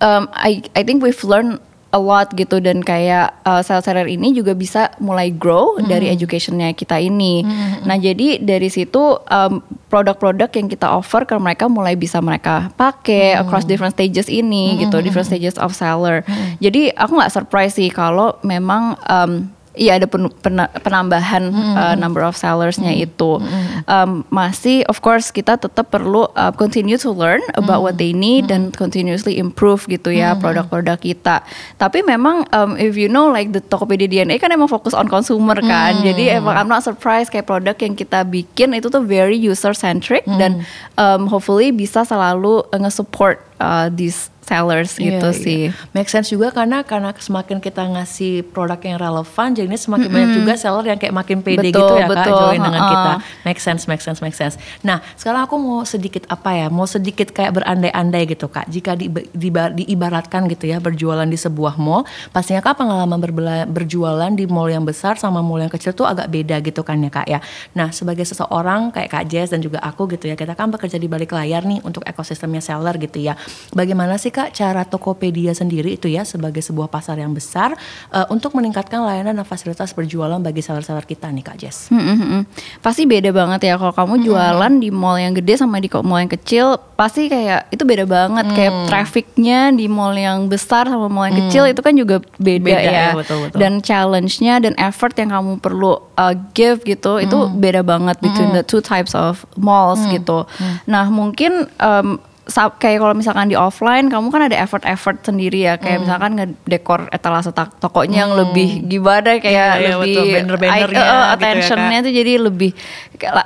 um, 0.01 0.25
I 0.33 0.63
I 0.75 0.83
think 0.83 1.03
we've 1.03 1.23
learned 1.25 1.61
a 1.93 2.01
lot 2.01 2.33
gitu 2.33 2.57
dan 2.59 2.81
kayak 2.81 3.37
uh, 3.45 3.61
seller-seller 3.61 4.09
ini 4.09 4.33
juga 4.33 4.57
bisa 4.57 4.97
mulai 4.97 5.29
grow 5.29 5.77
hmm. 5.77 5.87
dari 5.87 6.09
educationnya 6.09 6.73
kita 6.73 6.97
ini. 6.97 7.45
Hmm. 7.45 7.85
Nah 7.85 8.01
jadi 8.01 8.41
dari 8.41 8.73
situ 8.73 9.21
um, 9.21 9.61
produk-produk 9.93 10.49
yang 10.57 10.73
kita 10.73 10.89
offer 10.89 11.29
ke 11.29 11.37
mereka 11.37 11.69
mulai 11.69 11.93
bisa 11.93 12.25
mereka 12.25 12.73
pakai 12.81 13.37
hmm. 13.37 13.45
across 13.45 13.69
different 13.69 13.93
stages 13.93 14.33
ini 14.33 14.75
hmm. 14.75 14.89
gitu, 14.89 15.05
different 15.05 15.29
stages 15.29 15.61
of 15.61 15.77
seller. 15.77 16.25
Hmm. 16.25 16.57
Jadi 16.65 16.97
aku 16.97 17.13
nggak 17.13 17.33
surprise 17.33 17.77
sih 17.77 17.93
kalau 17.93 18.41
memang 18.41 18.97
um, 19.05 19.53
Iya 19.73 19.97
ada 19.97 20.05
pen, 20.05 20.29
pen, 20.45 20.61
penambahan 20.85 21.49
hmm. 21.49 21.75
uh, 21.81 21.95
number 21.97 22.21
of 22.21 22.37
sellersnya 22.37 22.93
hmm. 22.93 23.07
itu 23.09 23.41
hmm. 23.41 23.89
Um, 23.89 24.11
masih 24.29 24.85
of 24.85 25.01
course 25.01 25.33
kita 25.33 25.57
tetap 25.57 25.89
perlu 25.89 26.29
uh, 26.37 26.53
continue 26.53 27.01
to 27.01 27.09
learn 27.09 27.41
about 27.57 27.81
hmm. 27.81 27.87
what 27.89 27.97
they 27.97 28.13
need 28.13 28.47
hmm. 28.47 28.53
dan 28.53 28.63
continuously 28.69 29.41
improve 29.41 29.89
gitu 29.89 30.13
ya 30.13 30.37
hmm. 30.37 30.45
produk-produk 30.45 31.01
kita. 31.01 31.41
Tapi 31.81 32.05
memang 32.05 32.45
um, 32.53 32.77
if 32.77 33.01
you 33.01 33.09
know 33.09 33.33
like 33.33 33.57
the 33.57 33.65
Tokopedia 33.65 34.13
DNA 34.13 34.37
kan 34.37 34.53
emang 34.53 34.69
fokus 34.69 34.93
on 34.93 35.09
consumer 35.09 35.57
kan. 35.65 35.97
Hmm. 35.97 36.05
Jadi 36.05 36.37
emang 36.37 36.53
I'm 36.53 36.69
not 36.69 36.85
surprised 36.85 37.33
kayak 37.33 37.49
produk 37.49 37.77
yang 37.81 37.97
kita 37.97 38.29
bikin 38.29 38.77
itu 38.77 38.93
tuh 38.93 39.01
very 39.01 39.41
user 39.41 39.73
centric 39.73 40.29
hmm. 40.29 40.37
dan 40.37 40.53
um, 41.01 41.29
hopefully 41.33 41.73
bisa 41.73 42.05
selalu 42.05 42.61
uh, 42.69 42.79
nge-support 42.81 43.41
uh, 43.57 43.89
these 43.93 44.32
sellers 44.43 44.99
yeah, 44.99 45.17
gitu 45.17 45.29
yeah. 45.31 45.43
sih. 45.43 45.63
Make 45.95 46.11
sense 46.11 46.35
juga 46.35 46.51
karena 46.51 46.83
karena 46.83 47.15
semakin 47.15 47.63
kita 47.63 47.87
ngasih 47.95 48.51
produk 48.51 48.79
yang 48.83 48.99
relevan, 48.99 49.49
jadinya 49.55 49.79
semakin 49.79 50.03
mm 50.03 50.11
-hmm. 50.11 50.19
banyak 50.19 50.33
juga 50.43 50.53
seller 50.59 50.85
yang 50.91 50.99
kayak 50.99 51.15
makin 51.15 51.39
pede 51.41 51.71
betul, 51.71 51.79
gitu 51.79 51.95
ya 51.95 52.07
betul. 52.11 52.27
kak 52.27 52.35
join 52.35 52.61
dengan 52.61 52.83
-uh. 52.83 52.91
kita. 52.91 53.13
Make 53.47 53.61
sense, 53.63 53.83
make 53.87 54.03
sense, 54.03 54.19
make 54.19 54.37
sense. 54.37 54.59
Nah 54.83 54.99
sekarang 55.15 55.47
aku 55.47 55.57
mau 55.63 55.87
sedikit 55.87 56.27
apa 56.27 56.51
ya, 56.59 56.67
mau 56.69 56.85
sedikit 56.91 57.31
kayak 57.31 57.63
berandai-andai 57.63 58.23
gitu 58.27 58.51
kak. 58.51 58.67
Jika 58.67 58.99
di, 58.99 59.07
di, 59.31 59.49
diibaratkan 59.51 60.51
gitu 60.51 60.67
ya 60.67 60.83
berjualan 60.83 61.27
di 61.27 61.39
sebuah 61.39 61.79
mall, 61.79 62.03
pastinya 62.35 62.59
kak 62.61 62.83
pengalaman 62.83 63.23
berbela, 63.23 63.65
berjualan 63.71 64.31
di 64.35 64.51
mall 64.51 64.67
yang 64.67 64.83
besar 64.83 65.15
sama 65.17 65.39
mall 65.39 65.63
yang 65.63 65.71
kecil 65.71 65.95
tuh 65.95 66.11
agak 66.11 66.27
beda 66.27 66.59
gitu 66.67 66.83
kan 66.83 66.99
ya 66.99 67.11
kak 67.15 67.27
ya. 67.31 67.39
Nah 67.79 67.95
sebagai 67.95 68.27
seseorang 68.27 68.91
kayak 68.91 69.09
kak 69.09 69.25
Jess 69.31 69.55
dan 69.55 69.63
juga 69.63 69.79
aku 69.79 70.11
gitu 70.11 70.27
ya, 70.27 70.35
kita 70.35 70.59
kan 70.59 70.67
bekerja 70.75 70.99
di 70.99 71.07
balik 71.07 71.31
layar 71.31 71.63
nih 71.63 71.79
untuk 71.87 72.03
ekosistemnya 72.03 72.59
seller 72.59 72.99
gitu 72.99 73.23
ya. 73.23 73.39
Bagaimana 73.71 74.19
sih 74.19 74.32
Kak 74.33 74.57
cara 74.57 74.89
Tokopedia 74.89 75.53
sendiri 75.53 76.01
itu 76.01 76.09
ya 76.09 76.25
sebagai 76.25 76.65
sebuah 76.65 76.89
pasar 76.89 77.21
yang 77.21 77.37
besar 77.37 77.77
uh, 78.09 78.27
untuk 78.33 78.57
meningkatkan 78.57 79.05
layanan 79.05 79.37
dan 79.37 79.47
fasilitas 79.47 79.93
berjualan 79.93 80.41
bagi 80.41 80.65
seller-seller 80.65 81.05
kita 81.05 81.29
nih 81.29 81.45
Kak 81.45 81.57
Jess? 81.61 81.93
Hmm, 81.93 82.01
hmm, 82.01 82.19
hmm. 82.19 82.43
Pasti 82.81 83.05
beda 83.05 83.29
banget 83.31 83.69
ya 83.69 83.77
kalau 83.77 83.93
kamu 83.93 84.25
jualan 84.25 84.73
hmm. 84.73 84.83
di 84.83 84.89
mall 84.89 85.21
yang 85.21 85.37
gede 85.37 85.61
sama 85.61 85.77
di 85.79 85.93
mall 85.93 86.25
yang 86.25 86.33
kecil 86.33 86.81
pasti 86.97 87.27
kayak 87.27 87.69
itu 87.75 87.83
beda 87.83 88.07
banget 88.07 88.47
hmm. 88.49 88.57
kayak 88.57 88.73
trafficnya 88.87 89.75
di 89.75 89.91
mall 89.91 90.15
yang 90.15 90.47
besar 90.47 90.87
sama 90.87 91.11
mall 91.11 91.29
yang 91.29 91.37
hmm. 91.37 91.43
kecil 91.51 91.65
itu 91.67 91.81
kan 91.83 91.95
juga 91.99 92.17
beda, 92.39 92.63
beda 92.63 92.79
ya, 92.81 92.93
ya 92.95 93.09
betul, 93.13 93.39
betul. 93.45 93.59
dan 93.59 93.73
challenge-nya 93.83 94.55
dan 94.63 94.73
effort 94.79 95.13
yang 95.19 95.35
kamu 95.35 95.59
perlu 95.59 95.99
uh, 96.15 96.35
give 96.57 96.87
gitu 96.87 97.19
hmm. 97.19 97.27
itu 97.27 97.39
beda 97.59 97.83
banget 97.83 98.17
between 98.23 98.55
hmm. 98.55 98.59
the 98.63 98.65
two 98.65 98.81
types 98.81 99.13
of 99.19 99.43
malls 99.59 100.01
hmm. 100.07 100.15
gitu. 100.17 100.47
Hmm. 100.47 100.79
Nah 100.87 101.11
mungkin 101.11 101.67
um, 101.83 102.23
kayak 102.51 102.99
kalau 102.99 103.15
misalkan 103.15 103.47
di 103.47 103.55
offline 103.55 104.11
kamu 104.11 104.27
kan 104.35 104.43
ada 104.51 104.59
effort-effort 104.59 105.23
sendiri 105.23 105.63
ya 105.63 105.79
kayak 105.79 106.03
hmm. 106.03 106.05
misalkan 106.05 106.31
ngedekor 106.35 107.07
etalase 107.15 107.55
tokonya 107.55 108.11
hmm. 108.11 108.23
yang 108.27 108.33
lebih 108.35 108.69
gimana 108.91 109.39
kayak 109.39 109.55
yeah, 109.55 109.79
iya, 109.79 109.95
lebih 109.95 110.17
yeah, 110.27 110.43
banner 110.59 110.91
uh, 110.91 110.95
gitu 110.99 111.15
attentionnya 111.39 111.99
ya, 112.03 112.05
tuh 112.05 112.13
jadi 112.13 112.33
lebih 112.43 112.71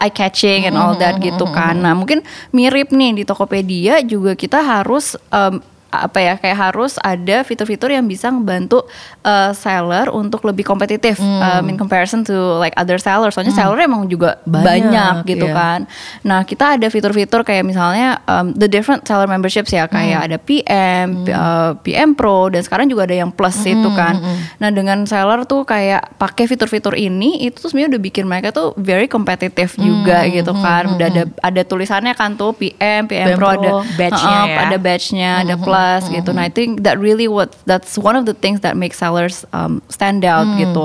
eye 0.00 0.12
catching 0.16 0.60
and 0.64 0.80
all 0.80 0.96
that 0.96 1.20
hmm, 1.20 1.28
gitu 1.28 1.44
hmm, 1.44 1.52
kan. 1.52 1.76
Nah 1.76 1.92
mungkin 1.92 2.24
mirip 2.56 2.88
nih 2.88 3.20
di 3.20 3.22
Tokopedia 3.28 4.00
juga 4.00 4.32
kita 4.32 4.64
harus 4.64 5.12
um, 5.28 5.60
apa 5.86 6.18
ya 6.18 6.34
kayak 6.34 6.58
harus 6.58 6.98
ada 6.98 7.46
fitur-fitur 7.46 7.94
yang 7.94 8.04
bisa 8.04 8.28
membantu 8.28 8.84
uh, 9.22 9.54
seller 9.54 10.10
untuk 10.10 10.42
lebih 10.42 10.66
kompetitif 10.66 11.16
hmm. 11.22 11.40
um, 11.40 11.64
in 11.70 11.76
comparison 11.78 12.26
to 12.26 12.34
like 12.58 12.74
other 12.74 12.98
sellers. 12.98 13.38
Soalnya 13.38 13.54
hmm. 13.54 13.62
seller 13.62 13.78
emang 13.86 14.10
juga 14.10 14.42
banyak, 14.44 14.66
banyak 14.66 15.14
gitu 15.30 15.46
yeah. 15.46 15.56
kan. 15.56 15.80
Nah 16.26 16.42
kita 16.42 16.76
ada 16.76 16.86
fitur-fitur 16.90 17.46
kayak 17.46 17.62
misalnya 17.62 18.18
um, 18.26 18.50
the 18.58 18.66
different 18.66 19.06
seller 19.06 19.30
memberships 19.30 19.70
ya 19.70 19.86
kayak 19.86 20.18
hmm. 20.20 20.26
ada 20.26 20.36
PM, 20.42 21.06
hmm. 21.22 21.30
uh, 21.30 21.70
PM 21.86 22.18
Pro 22.18 22.50
dan 22.50 22.66
sekarang 22.66 22.90
juga 22.90 23.06
ada 23.06 23.16
yang 23.16 23.30
plus 23.30 23.56
hmm. 23.62 23.72
itu 23.78 23.88
kan. 23.94 24.14
Hmm. 24.18 24.38
Nah 24.58 24.70
dengan 24.74 25.06
seller 25.06 25.46
tuh 25.46 25.62
kayak 25.62 26.18
pakai 26.18 26.50
fitur-fitur 26.50 26.98
ini 26.98 27.46
itu 27.46 27.62
tuh 27.62 27.70
sebenarnya 27.70 27.96
udah 27.96 28.02
bikin 28.02 28.24
mereka 28.26 28.50
tuh 28.50 28.74
very 28.74 29.06
kompetitif 29.06 29.78
hmm. 29.78 29.82
juga 29.86 30.26
gitu 30.26 30.50
hmm. 30.50 30.62
kan. 30.62 30.82
Udah 30.98 31.06
ada 31.08 31.22
ada 31.40 31.62
tulisannya 31.62 32.12
kan 32.18 32.34
tuh 32.34 32.52
PM, 32.58 33.06
PM, 33.06 33.32
PM 33.32 33.38
Pro, 33.38 33.54
Pro 33.54 33.54
ada 33.54 33.70
badge-nya 33.94 34.38
uh, 34.42 34.46
ya. 34.50 34.58
ada 34.66 34.76
badge-nya, 34.76 35.30
hmm. 35.30 35.42
ada 35.46 35.54
plus 35.56 35.75
plus 35.76 36.08
mm-hmm. 36.08 36.16
gitu. 36.20 36.30
Nah, 36.32 36.42
I 36.48 36.50
think 36.52 36.70
that 36.88 36.96
really 36.96 37.28
what 37.28 37.52
that's 37.68 38.00
one 38.00 38.16
of 38.16 38.24
the 38.24 38.32
things 38.32 38.64
that 38.64 38.74
make 38.76 38.96
sellers 38.96 39.44
um, 39.52 39.84
stand 39.92 40.24
out 40.24 40.48
mm-hmm. 40.48 40.64
gitu. 40.64 40.84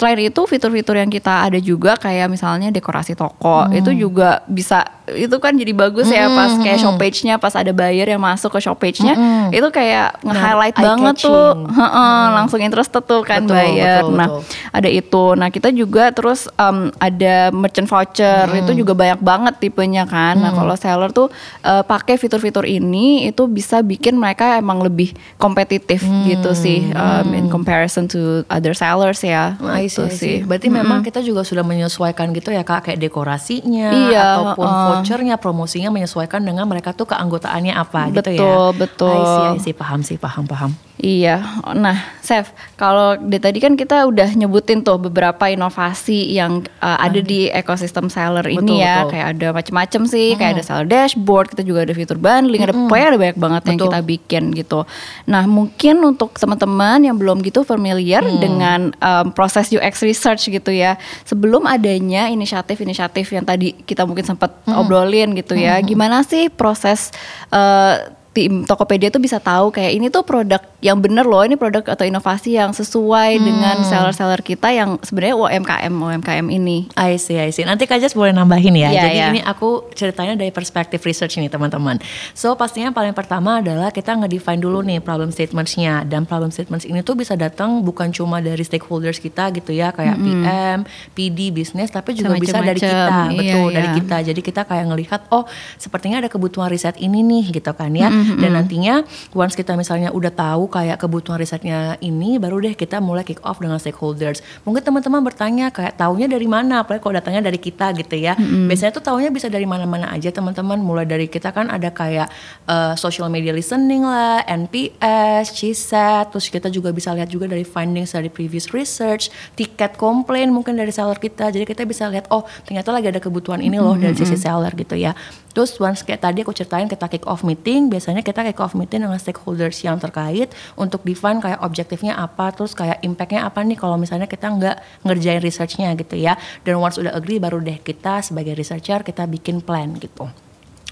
Selain 0.00 0.16
itu 0.16 0.40
fitur-fitur 0.48 0.96
yang 0.96 1.12
kita 1.12 1.44
ada 1.44 1.60
juga 1.60 2.00
kayak 2.00 2.32
misalnya 2.32 2.72
dekorasi 2.72 3.12
toko 3.12 3.68
mm-hmm. 3.68 3.78
itu 3.84 3.90
juga 4.08 4.40
bisa 4.48 5.00
itu 5.10 5.36
kan 5.42 5.52
jadi 5.58 5.72
bagus 5.74 6.06
mm-hmm. 6.06 6.30
ya 6.30 6.36
pas 6.38 6.52
kayak 6.62 6.78
shop 6.78 6.96
page-nya 6.96 7.34
pas 7.42 7.54
ada 7.58 7.74
buyer 7.74 8.06
yang 8.06 8.22
masuk 8.22 8.54
ke 8.54 8.60
shop 8.62 8.78
page-nya 8.78 9.18
mm-hmm. 9.18 9.58
itu 9.58 9.68
kayak 9.74 10.22
nah, 10.22 10.30
nge-highlight 10.30 10.76
nah, 10.78 10.84
banget 10.94 11.14
tuh. 11.26 11.50
mm-hmm. 11.66 12.26
langsung 12.34 12.60
interested 12.62 13.02
tuh 13.04 13.22
kan 13.26 13.44
betul, 13.44 13.56
buyer. 13.58 14.02
Betul, 14.06 14.16
nah, 14.16 14.28
betul. 14.30 14.40
ada 14.70 14.88
itu. 14.88 15.24
Nah, 15.34 15.48
kita 15.50 15.68
juga 15.74 16.04
terus 16.14 16.46
um, 16.54 16.88
ada 17.02 17.50
merchant 17.50 17.90
voucher 17.90 18.46
mm-hmm. 18.46 18.60
itu 18.64 18.72
juga 18.78 18.92
banyak 18.94 19.20
banget 19.20 19.54
tipenya 19.58 20.06
kan. 20.06 20.38
Mm-hmm. 20.38 20.44
Nah, 20.46 20.52
kalau 20.54 20.74
seller 20.78 21.10
tuh 21.10 21.28
uh, 21.66 21.82
pakai 21.82 22.14
fitur-fitur 22.14 22.64
ini 22.64 23.26
itu 23.26 23.42
bisa 23.50 23.82
bikin 23.82 24.14
mereka 24.14 24.29
mereka 24.30 24.62
emang 24.62 24.78
lebih 24.78 25.10
kompetitif 25.42 26.06
Hmm, 26.06 26.22
gitu 26.30 26.54
sih 26.54 26.86
um, 26.94 27.34
in 27.34 27.50
comparison 27.50 28.06
to 28.06 28.46
other 28.46 28.70
sellers 28.78 29.18
ya. 29.26 29.58
I 29.58 29.90
see, 29.90 30.06
gitu 30.06 30.14
see. 30.14 30.36
Berarti 30.46 30.70
memang 30.70 31.02
kita 31.02 31.18
juga 31.18 31.42
sudah 31.42 31.66
menyesuaikan 31.66 32.30
gitu 32.30 32.54
ya 32.54 32.62
kak, 32.62 32.86
kayak 32.86 33.02
dekorasinya 33.02 33.90
Iya, 33.90 34.38
ataupun 34.38 34.68
uh. 34.70 34.86
vouchernya, 34.94 35.34
promosinya 35.42 35.90
menyesuaikan 35.90 36.46
dengan 36.46 36.70
mereka 36.70 36.94
tuh 36.94 37.10
keanggotaannya 37.10 37.74
apa 37.74 38.14
gitu 38.14 38.30
ya. 38.30 38.38
Betul, 38.38 38.66
betul. 38.78 39.18
I 39.18 39.26
see, 39.26 39.46
I 39.50 39.58
see. 39.66 39.74
paham 39.74 40.00
sih, 40.06 40.14
paham, 40.14 40.46
paham. 40.46 40.70
Iya, 41.00 41.40
nah, 41.72 41.96
Chef, 42.20 42.52
kalau 42.76 43.16
dari 43.16 43.40
tadi 43.40 43.56
kan 43.56 43.72
kita 43.72 44.04
udah 44.04 44.36
nyebutin 44.36 44.84
tuh 44.84 45.00
beberapa 45.00 45.48
inovasi 45.48 46.36
yang 46.36 46.60
uh, 46.84 47.00
ada 47.00 47.24
di 47.24 47.48
ekosistem 47.48 48.12
seller 48.12 48.44
Betul, 48.44 48.68
ini 48.68 48.84
ya, 48.84 49.08
betul. 49.08 49.10
kayak 49.16 49.26
ada 49.32 49.48
macam-macam 49.56 50.02
sih, 50.04 50.36
kayak 50.36 50.60
ada 50.60 50.64
seller 50.64 50.84
dashboard, 50.84 51.56
kita 51.56 51.64
juga 51.64 51.88
ada 51.88 51.96
fitur 51.96 52.20
bundling, 52.20 52.60
ada 52.60 52.76
pokoknya 52.76 53.06
ada 53.16 53.18
banyak 53.18 53.38
banget 53.40 53.62
yang 53.64 53.78
Betul. 53.80 53.88
kita 53.88 54.00
bikin 54.04 54.42
gitu. 54.52 54.80
Nah, 55.24 55.42
mungkin 55.48 55.96
untuk 56.04 56.36
teman-teman 56.36 57.00
yang 57.00 57.16
belum 57.16 57.40
gitu 57.40 57.64
familiar 57.64 58.20
Mm. 58.20 58.36
dengan 58.38 58.80
um, 59.00 59.32
proses 59.32 59.72
UX 59.72 60.04
research 60.04 60.52
gitu 60.52 60.68
ya, 60.68 61.00
sebelum 61.24 61.64
adanya 61.64 62.28
inisiatif-inisiatif 62.28 63.24
yang 63.32 63.48
tadi 63.48 63.72
kita 63.88 64.04
mungkin 64.04 64.28
sempat 64.28 64.52
obrolin 64.68 65.32
gitu 65.32 65.56
ya, 65.56 65.80
gimana 65.80 66.20
sih 66.20 66.52
proses 66.52 67.08
uh, 67.48 67.96
tim 68.30 68.62
Tokopedia 68.62 69.10
tuh 69.10 69.18
bisa 69.18 69.42
tahu 69.42 69.74
kayak 69.74 69.90
ini 69.90 70.06
tuh 70.06 70.22
produk 70.22 70.62
yang 70.80 70.96
bener 70.96 71.28
loh 71.28 71.44
ini 71.44 71.60
produk 71.60 71.84
atau 71.92 72.08
inovasi 72.08 72.56
yang 72.56 72.72
sesuai 72.72 73.36
dengan 73.36 73.84
seller-seller 73.84 74.40
kita 74.40 74.72
yang 74.72 74.96
sebenarnya 75.04 75.36
UMKM 75.36 75.92
UMKM 75.92 76.46
ini. 76.48 76.88
I 76.96 77.20
see, 77.20 77.36
I 77.36 77.52
see. 77.52 77.68
Nanti 77.68 77.84
Kak 77.84 78.00
Jas 78.00 78.16
boleh 78.16 78.32
nambahin 78.32 78.72
ya. 78.72 78.88
Iya, 78.88 79.02
Jadi 79.04 79.16
iya. 79.20 79.28
ini 79.28 79.40
aku 79.44 79.92
ceritanya 79.92 80.40
dari 80.40 80.48
perspektif 80.48 81.04
research 81.04 81.36
nih 81.36 81.52
teman-teman. 81.52 82.00
So 82.32 82.56
pastinya 82.56 82.96
paling 82.96 83.12
pertama 83.12 83.60
adalah 83.60 83.92
kita 83.92 84.16
nge-define 84.24 84.56
dulu 84.56 84.80
nih 84.80 85.04
problem 85.04 85.28
statements-nya. 85.28 86.08
Dan 86.08 86.24
problem 86.24 86.48
statements 86.48 86.88
ini 86.88 87.04
tuh 87.04 87.12
bisa 87.12 87.36
datang 87.36 87.84
bukan 87.84 88.08
cuma 88.08 88.40
dari 88.40 88.64
stakeholders 88.64 89.20
kita 89.20 89.52
gitu 89.52 89.76
ya. 89.76 89.92
Kayak 89.92 90.16
PM, 90.16 90.78
PD, 91.12 91.52
bisnis. 91.52 91.92
Tapi 91.92 92.16
juga 92.16 92.40
bisa 92.40 92.56
dari 92.56 92.80
kita. 92.80 93.28
Iya, 93.28 93.36
Betul, 93.36 93.68
dari 93.76 93.88
iya. 93.92 93.98
kita. 94.00 94.16
Jadi 94.32 94.40
kita 94.40 94.62
kayak 94.64 94.84
ngelihat, 94.88 95.20
oh 95.28 95.44
sepertinya 95.76 96.24
ada 96.24 96.32
kebutuhan 96.32 96.72
riset 96.72 96.96
ini 96.96 97.20
nih 97.20 97.52
gitu 97.52 97.68
kan 97.76 97.92
ya. 97.92 98.08
Dan 98.40 98.56
nantinya 98.56 99.04
once 99.36 99.52
kita 99.52 99.76
misalnya 99.76 100.08
udah 100.08 100.32
tahu 100.32 100.69
kayak 100.70 101.02
kebutuhan 101.02 101.42
risetnya 101.42 101.98
ini, 101.98 102.38
baru 102.38 102.62
deh 102.62 102.78
kita 102.78 103.02
mulai 103.02 103.26
kick 103.26 103.42
off 103.42 103.58
dengan 103.58 103.76
stakeholders. 103.82 104.40
Mungkin 104.62 104.86
teman-teman 104.86 105.20
bertanya 105.26 105.74
kayak 105.74 105.98
taunya 105.98 106.30
dari 106.30 106.46
mana? 106.46 106.86
Apalagi 106.86 107.02
kalau 107.02 107.18
datangnya 107.18 107.50
dari 107.50 107.58
kita 107.58 107.90
gitu 107.98 108.14
ya. 108.14 108.38
Biasanya 108.70 108.94
tuh 108.94 109.02
taunya 109.02 109.28
bisa 109.34 109.50
dari 109.50 109.66
mana-mana 109.66 110.14
aja 110.14 110.30
teman-teman. 110.30 110.78
Mulai 110.78 111.04
dari 111.04 111.26
kita 111.26 111.50
kan 111.50 111.68
ada 111.68 111.90
kayak 111.90 112.30
eh, 112.70 112.94
social 112.94 113.26
media 113.26 113.50
listening 113.50 114.06
lah, 114.06 114.46
NPS, 114.46 115.50
CSAT, 115.52 116.30
terus 116.30 116.46
kita 116.46 116.70
juga 116.70 116.94
bisa 116.94 117.10
lihat 117.10 117.26
juga 117.26 117.50
dari 117.50 117.66
findings 117.66 118.14
dari 118.14 118.30
previous 118.30 118.70
research, 118.70 119.28
tiket 119.58 119.98
komplain 119.98 120.54
mungkin 120.54 120.78
dari 120.78 120.94
seller 120.94 121.18
kita. 121.18 121.50
Jadi 121.50 121.66
kita 121.66 121.82
bisa 121.82 122.06
lihat 122.06 122.30
oh 122.30 122.46
ternyata 122.62 122.94
lagi 122.94 123.10
ada 123.10 123.18
kebutuhan 123.18 123.58
ini 123.58 123.82
loh 123.82 123.98
dari 123.98 124.14
sisi 124.14 124.38
seller 124.38 124.70
gitu 124.78 124.94
ya. 124.94 125.12
Terus 125.50 125.74
once 125.82 126.06
kayak 126.06 126.22
tadi 126.22 126.46
aku 126.46 126.54
ceritain 126.54 126.86
kita 126.86 127.10
kick 127.10 127.26
off 127.26 127.42
meeting, 127.42 127.90
biasanya 127.90 128.22
kita 128.22 128.46
kick 128.46 128.60
off 128.62 128.78
meeting 128.78 129.02
dengan 129.02 129.18
stakeholders 129.18 129.82
yang 129.82 129.98
terkait 129.98 130.54
untuk 130.78 131.02
define 131.02 131.42
kayak 131.42 131.58
objektifnya 131.60 132.14
apa, 132.14 132.54
terus 132.54 132.72
kayak 132.72 133.02
impactnya 133.02 133.42
apa 133.42 133.60
nih 133.66 133.74
kalau 133.74 133.98
misalnya 133.98 134.30
kita 134.30 134.46
nggak 134.46 134.76
ngerjain 135.02 135.42
researchnya 135.42 135.90
gitu 135.98 136.14
ya. 136.14 136.38
Dan 136.62 136.78
once 136.78 137.02
udah 137.02 137.14
agree 137.14 137.42
baru 137.42 137.58
deh 137.58 137.82
kita 137.82 138.22
sebagai 138.22 138.54
researcher 138.54 139.02
kita 139.02 139.26
bikin 139.26 139.58
plan 139.58 139.90
gitu. 139.98 140.30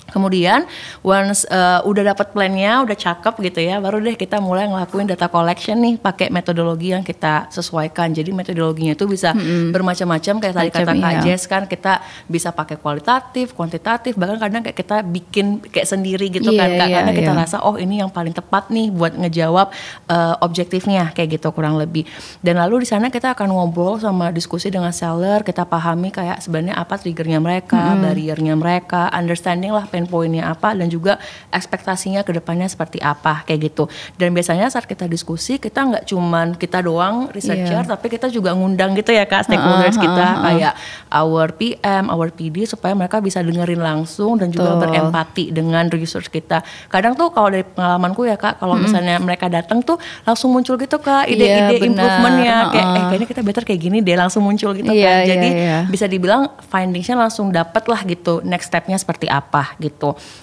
Kemudian 0.09 0.65
once 1.05 1.45
uh, 1.53 1.85
udah 1.85 2.15
dapat 2.15 2.33
plannya, 2.33 2.81
udah 2.85 2.97
cakep 2.97 3.35
gitu 3.45 3.61
ya, 3.61 3.77
baru 3.79 4.01
deh 4.01 4.17
kita 4.17 4.41
mulai 4.41 4.69
ngelakuin 4.69 5.09
data 5.09 5.29
collection 5.29 5.79
nih 5.85 6.01
pakai 6.01 6.33
metodologi 6.33 6.97
yang 6.97 7.05
kita 7.05 7.53
sesuaikan. 7.53 8.13
Jadi 8.13 8.33
metodologinya 8.33 8.97
itu 8.97 9.05
bisa 9.05 9.37
bermacam-macam 9.73 10.35
kayak 10.41 10.55
tadi 10.55 10.71
kata 10.73 10.93
Kak 10.97 11.13
iya. 11.13 11.21
Jess 11.23 11.45
kan 11.45 11.69
kita 11.69 12.01
bisa 12.27 12.51
pakai 12.51 12.81
kualitatif, 12.81 13.53
kuantitatif, 13.53 14.17
bahkan 14.17 14.41
kadang 14.41 14.65
kayak 14.65 14.77
kita 14.77 14.97
bikin 15.05 15.61
kayak 15.63 15.89
sendiri 15.89 16.33
gitu 16.33 16.51
kan 16.57 16.69
Iya, 16.69 16.79
Kak. 16.81 16.89
iya, 16.89 16.97
Karena 17.01 17.13
kita 17.13 17.33
iya. 17.33 17.41
rasa 17.45 17.57
oh 17.63 17.77
ini 17.77 18.01
yang 18.01 18.11
paling 18.11 18.35
tepat 18.35 18.73
nih 18.73 18.89
buat 18.93 19.13
ngejawab 19.17 19.69
uh, 20.09 20.35
objektifnya 20.41 21.13
kayak 21.13 21.39
gitu 21.41 21.53
kurang 21.53 21.77
lebih. 21.77 22.09
Dan 22.41 22.59
lalu 22.61 22.85
di 22.85 22.89
sana 22.89 23.13
kita 23.13 23.37
akan 23.37 23.53
ngobrol 23.53 24.01
sama 24.01 24.33
diskusi 24.33 24.73
dengan 24.73 24.91
seller, 24.95 25.45
kita 25.45 25.69
pahami 25.69 26.09
kayak 26.15 26.41
sebenarnya 26.41 26.77
apa 26.79 26.97
triggernya 26.97 27.39
mereka, 27.43 27.97
barriernya 27.99 28.55
mereka, 28.55 29.11
understanding 29.13 29.75
lah 29.75 29.85
pain 29.99 30.07
pointnya 30.07 30.47
apa 30.49 30.79
dan 30.79 30.87
juga 30.87 31.19
ekspektasinya 31.51 32.23
ke 32.23 32.31
depannya 32.31 32.71
seperti 32.71 33.03
apa 33.03 33.43
kayak 33.43 33.61
gitu. 33.67 33.91
Dan 34.15 34.31
biasanya 34.31 34.71
saat 34.71 34.87
kita 34.87 35.05
diskusi 35.05 35.59
kita 35.59 35.83
nggak 35.83 36.05
cuman 36.07 36.55
kita 36.55 36.79
doang 36.79 37.27
researcher, 37.31 37.83
Iya. 37.83 37.91
tapi 37.91 38.07
kita 38.09 38.31
juga 38.31 38.55
ngundang 38.55 38.95
gitu 38.95 39.11
ya 39.11 39.27
kak 39.27 39.45
stakeholders 39.45 39.99
kita 39.99 40.27
kayak 40.41 40.73
our 41.11 41.51
PM, 41.51 42.07
our 42.07 42.31
PD 42.31 42.63
supaya 42.65 42.95
mereka 42.95 43.19
bisa 43.19 43.43
dengerin 43.43 43.81
langsung 43.81 44.39
dan 44.39 44.49
juga 44.49 44.77
Betul. 44.77 44.83
berempati 44.87 45.45
dengan 45.51 45.89
research 45.89 46.29
kita. 46.29 46.63
Kadang 46.87 47.19
tuh 47.19 47.31
kalau 47.31 47.49
dari 47.49 47.65
pengalamanku 47.65 48.23
ya 48.23 48.37
kak, 48.37 48.61
kalau 48.61 48.79
misalnya 48.79 49.19
mereka 49.19 49.51
datang 49.51 49.83
tuh 49.83 49.97
langsung 50.23 50.53
muncul 50.53 50.77
gitu 50.77 50.99
kak 50.99 51.27
ide-ide 51.27 51.49
Iya, 51.49 51.81
benar. 51.81 51.89
improvementnya 51.89 52.57
kayak 52.71 52.87
eh 52.89 53.05
kayaknya 53.09 53.27
kita 53.27 53.43
better 53.43 53.65
kayak 53.65 53.81
gini 53.81 53.99
deh 53.99 54.15
langsung 54.15 54.45
muncul 54.45 54.71
gitu 54.73 54.87
Iya, 54.87 55.03
kan. 55.03 55.19
iya, 55.19 55.27
Jadi 55.27 55.49
iya. 55.51 55.77
bisa 55.89 56.07
dibilang 56.07 56.43
findingsnya 56.63 57.17
langsung 57.17 57.49
dapet 57.49 57.89
lah 57.89 58.01
gitu 58.05 58.45
next 58.45 58.69
stepnya 58.69 58.95
seperti 58.95 59.27
apa 59.27 59.73
gitu. 59.79 59.88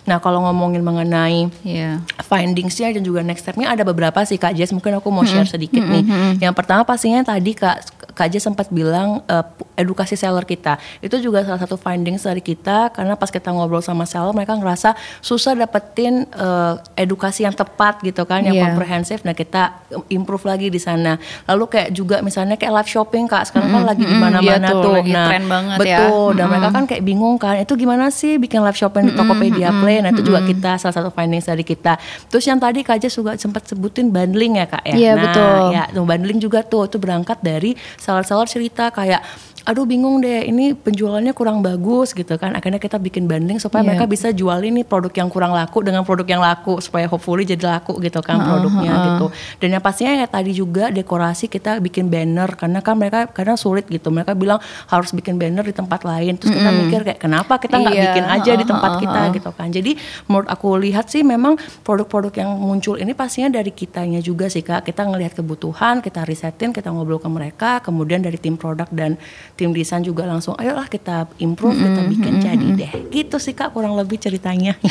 Nah 0.04 0.18
kalau 0.18 0.42
ngomongin 0.42 0.82
mengenai 0.82 1.48
Iya. 1.62 2.02
findingsnya 2.20 2.90
dan 2.92 3.02
juga 3.02 3.22
next 3.22 3.44
stepnya 3.44 3.70
ada 3.70 3.84
beberapa 3.84 4.18
sih 4.22 4.36
Kak 4.36 4.54
Jess 4.54 4.72
mungkin 4.72 4.94
aku 4.94 5.08
mau 5.08 5.24
share 5.24 5.46
sedikit 5.46 5.82
nih. 5.82 6.04
Yang 6.40 6.54
pertama 6.54 6.82
pastinya 6.82 7.22
tadi 7.22 7.52
Kak 7.52 7.78
Kak 8.12 8.28
Jess 8.28 8.44
sempat 8.44 8.70
bilang 8.70 9.22
eh, 9.26 9.44
edukasi 9.76 10.16
seller 10.16 10.44
kita 10.44 10.76
itu 11.00 11.20
juga 11.20 11.44
salah 11.44 11.60
satu 11.60 11.76
findings 11.76 12.24
dari 12.24 12.40
kita 12.40 12.90
karena 12.90 13.14
pas 13.14 13.28
kita 13.28 13.50
ngobrol 13.50 13.80
sama 13.80 14.04
seller 14.04 14.32
mereka 14.32 14.56
ngerasa 14.56 14.94
susah 15.20 15.52
dapetin 15.54 16.24
eh, 16.26 16.74
edukasi 16.98 17.44
yang 17.44 17.54
tepat 17.54 18.00
gitu 18.02 18.24
kan 18.24 18.42
yang 18.42 18.56
Iya. 18.56 18.64
komprehensif. 18.66 19.20
Nah 19.22 19.34
kita 19.34 19.84
improve 20.08 20.46
lagi 20.46 20.68
di 20.68 20.78
sana. 20.78 21.20
Lalu 21.46 21.64
kayak 21.68 21.90
juga 21.92 22.16
misalnya 22.20 22.56
kayak 22.56 22.72
live 22.74 22.90
shopping 22.90 23.26
Kak 23.26 23.44
sekarang 23.46 23.70
kan 23.70 23.84
lagi 23.86 24.02
di 24.02 24.16
mana-mana 24.16 24.42
Iya 24.64 24.72
tuh, 24.72 24.82
tuh. 24.82 24.94
lagi 24.96 25.12
tren 25.12 25.44
banget 25.46 25.78
ya. 25.82 26.00
betul. 26.08 26.30
Dan 26.34 26.46
mereka 26.48 26.70
kan 26.72 26.84
kayak 26.86 27.04
bingung 27.04 27.36
kan 27.36 27.56
itu 27.58 27.74
gimana 27.76 28.06
sih 28.08 28.38
bikin 28.38 28.62
live 28.62 28.76
shopping 28.76 29.04
di 29.06 29.14
Tokopedia 29.36 29.70
Play. 29.84 29.98
Nah 30.00 30.10
itu 30.16 30.24
juga 30.24 30.40
kita 30.42 30.72
salah 30.80 30.96
satu 30.96 31.10
findings 31.12 31.46
dari 31.46 31.68
kita. 31.68 32.00
Terus 32.32 32.46
yang 32.48 32.58
tadi 32.58 32.80
Kak 32.82 32.98
Jess 33.04 33.20
juga 33.20 33.36
sempat 33.36 33.68
sebutin 33.68 34.10
bundling 34.10 34.64
ya 34.64 34.66
Kak 34.66 34.84
ya. 34.88 34.96
Iya, 34.96 35.12
nah, 35.14 35.24
betul. 35.28 35.60
ya 35.76 35.84
tuh 35.92 36.06
bundling 36.08 36.40
juga 36.40 36.60
tuh 36.64 36.88
itu 36.88 36.98
berangkat 36.98 37.38
dari 37.44 37.76
seller-seller 38.00 38.48
cerita 38.48 38.90
kayak 38.90 39.20
aduh 39.66 39.82
bingung 39.84 40.22
deh 40.22 40.46
ini 40.46 40.78
penjualannya 40.78 41.34
kurang 41.34 41.66
bagus 41.66 42.14
gitu 42.14 42.38
kan. 42.38 42.54
Akhirnya 42.54 42.78
kita 42.78 42.96
bikin 42.96 43.26
bundling 43.26 43.58
supaya 43.58 43.82
Iya. 43.82 43.90
mereka 43.90 44.06
bisa 44.06 44.30
jual 44.30 44.62
ini 44.62 44.86
produk 44.86 45.10
yang 45.10 45.26
kurang 45.26 45.52
laku 45.52 45.82
dengan 45.82 46.06
produk 46.06 46.28
yang 46.30 46.38
laku 46.38 46.78
supaya 46.78 47.10
hopefully 47.10 47.42
jadi 47.44 47.66
laku 47.66 47.98
gitu 47.98 48.22
kan 48.22 48.38
produknya 48.40 48.94
gitu. 49.10 49.34
Dan 49.58 49.74
yang 49.74 49.82
pastinya 49.82 50.14
ya 50.16 50.30
tadi 50.30 50.54
juga 50.54 50.94
dekorasi 50.94 51.50
kita 51.50 51.82
bikin 51.82 52.08
banner 52.08 52.54
karena 52.54 52.80
kan 52.80 52.94
mereka 52.94 53.26
kadang 53.28 53.58
sulit 53.58 53.90
gitu. 53.90 54.14
Mereka 54.14 54.38
bilang 54.38 54.62
harus 54.86 55.10
bikin 55.10 55.42
banner 55.42 55.66
di 55.66 55.74
tempat 55.74 56.06
lain. 56.06 56.38
Terus 56.38 56.54
kita 56.54 56.70
mikir 56.72 57.00
kayak 57.02 57.20
kenapa 57.20 57.58
kita 57.58 57.76
nggak 57.82 57.96
Iya, 57.98 58.04
bikin 58.14 58.26
aja 58.30 58.52
di 58.54 58.58
heeh, 58.62 58.70
tempat 58.70 58.92
heeh, 58.94 59.02
kita? 59.02 59.22
gitu 59.34 59.50
kan. 59.50 59.68
Jadi 59.74 59.92
menurut 60.30 60.46
aku 60.46 60.78
lihat 60.78 61.10
sih 61.10 61.26
memang 61.26 61.58
produk-produk 61.82 62.38
yang 62.38 62.54
muncul 62.54 63.02
ini 63.02 63.18
pastinya 63.18 63.50
dari 63.50 63.74
kitanya 63.74 64.22
juga 64.22 64.46
sih 64.46 64.62
kak. 64.62 64.86
Kita 64.86 65.10
ngelihat 65.10 65.34
kebutuhan 65.34 66.06
kita 66.06 66.22
risetin 66.22 66.70
kita 66.70 66.94
ngobrol 66.94 67.18
ke 67.18 67.26
mereka 67.26 67.82
kemudian 67.82 68.22
dari 68.22 68.38
tim 68.38 68.54
produk 68.56 68.86
dan 68.94 69.18
tim 69.56 69.72
desain 69.72 70.04
juga 70.04 70.28
langsung 70.28 70.52
ayolah 70.60 70.92
kita 70.92 71.32
improve 71.40 71.80
kita 71.80 72.02
bikin 72.12 72.34
jadi 72.44 72.68
deh. 72.76 72.92
Gitu 73.08 73.36
sih 73.40 73.56
kak 73.56 73.72
kurang 73.72 73.96
lebih 73.96 74.20
ceritanya. 74.20 74.76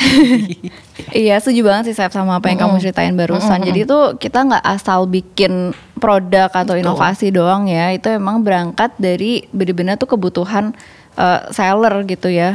Iya, 1.15 1.37
setuju 1.39 1.69
banget 1.69 1.93
sih 1.93 1.95
Sep 1.95 2.11
sama 2.11 2.41
apa 2.41 2.49
yang 2.51 2.59
kamu 2.59 2.81
ceritain 2.81 3.15
barusan. 3.15 3.61
Jadi 3.61 3.87
itu 3.87 3.99
kita 4.19 4.41
nggak 4.41 4.65
asal 4.67 5.07
bikin 5.07 5.71
produk 6.01 6.51
atau 6.51 6.75
inovasi 6.75 7.31
doang 7.31 7.69
ya. 7.71 7.93
Itu 7.93 8.11
emang 8.11 8.43
berangkat 8.43 8.97
dari 8.99 9.47
benar-benar 9.53 9.95
tuh 9.95 10.17
kebutuhan 10.17 10.75
eh, 11.15 11.41
seller 11.51 12.03
gitu 12.05 12.27
ya. 12.27 12.53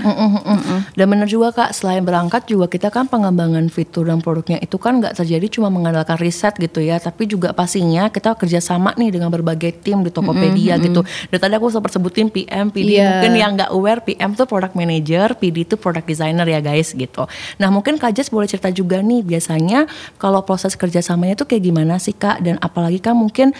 Dan 0.95 1.07
benar 1.09 1.27
juga 1.27 1.53
kak, 1.53 1.71
selain 1.73 2.05
berangkat 2.05 2.47
juga 2.47 2.69
kita 2.69 2.89
kan 2.93 3.09
pengembangan 3.09 3.67
fitur 3.73 4.07
dan 4.07 4.21
produknya 4.21 4.61
itu 4.61 4.77
kan 4.77 5.01
nggak 5.01 5.17
terjadi 5.17 5.47
cuma 5.49 5.69
mengandalkan 5.73 6.17
riset 6.21 6.55
gitu 6.57 6.81
ya, 6.81 7.01
tapi 7.01 7.27
juga 7.27 7.53
pastinya 7.53 8.09
kita 8.09 8.37
kerjasama 8.37 8.95
nih 8.97 9.17
dengan 9.19 9.33
berbagai 9.33 9.81
tim 9.81 10.05
di 10.05 10.11
Tokopedia 10.13 10.77
gitu. 10.81 11.01
Dan 11.33 11.39
tadi 11.41 11.55
aku 11.57 11.73
sempat 11.73 11.93
sebutin 11.93 12.29
PM, 12.29 12.69
PD, 12.71 13.01
Iya. 13.01 13.07
mungkin 13.09 13.33
yang 13.37 13.51
nggak 13.57 13.71
aware 13.73 14.01
PM 14.05 14.37
tuh 14.37 14.47
product 14.47 14.75
manager, 14.77 15.35
PD 15.37 15.65
itu 15.65 15.75
product 15.81 16.07
designer 16.07 16.47
ya 16.47 16.61
guys 16.61 16.93
gitu. 16.93 17.25
Nah 17.59 17.69
mungkin 17.73 17.97
Kak 17.97 18.13
Jess 18.13 18.29
boleh 18.29 18.47
cerita 18.47 18.69
juga 18.69 19.01
nih 19.01 19.25
biasanya 19.25 19.87
kalau 20.17 20.43
proses 20.45 20.77
kerjasamanya 20.77 21.37
itu 21.39 21.47
kayak 21.47 21.63
gimana 21.63 21.97
sih 21.97 22.13
kak? 22.13 22.43
Dan 22.43 22.57
apalagi 22.61 22.99
kan 22.99 23.15
mungkin 23.17 23.53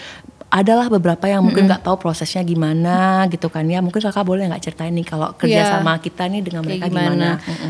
adalah 0.51 0.91
beberapa 0.91 1.23
yang 1.25 1.39
mungkin 1.41 1.63
nggak 1.63 1.79
tahu 1.81 1.95
prosesnya 1.95 2.43
gimana 2.43 3.23
gitu 3.31 3.47
kan 3.47 3.63
ya. 3.63 3.79
Mungkin 3.79 4.03
kakak 4.03 4.27
boleh 4.27 4.51
nggak 4.51 4.59
ceritain 4.61 4.91
nih 4.91 5.07
kalau 5.07 5.31
kerja 5.33 5.63
Iya. 5.63 5.71
sama 5.79 5.95
kita 5.97 6.27
nih 6.27 6.43
dengan 6.43 6.67
Kayak 6.67 6.75
mereka 6.75 6.85
gimana? 6.91 7.29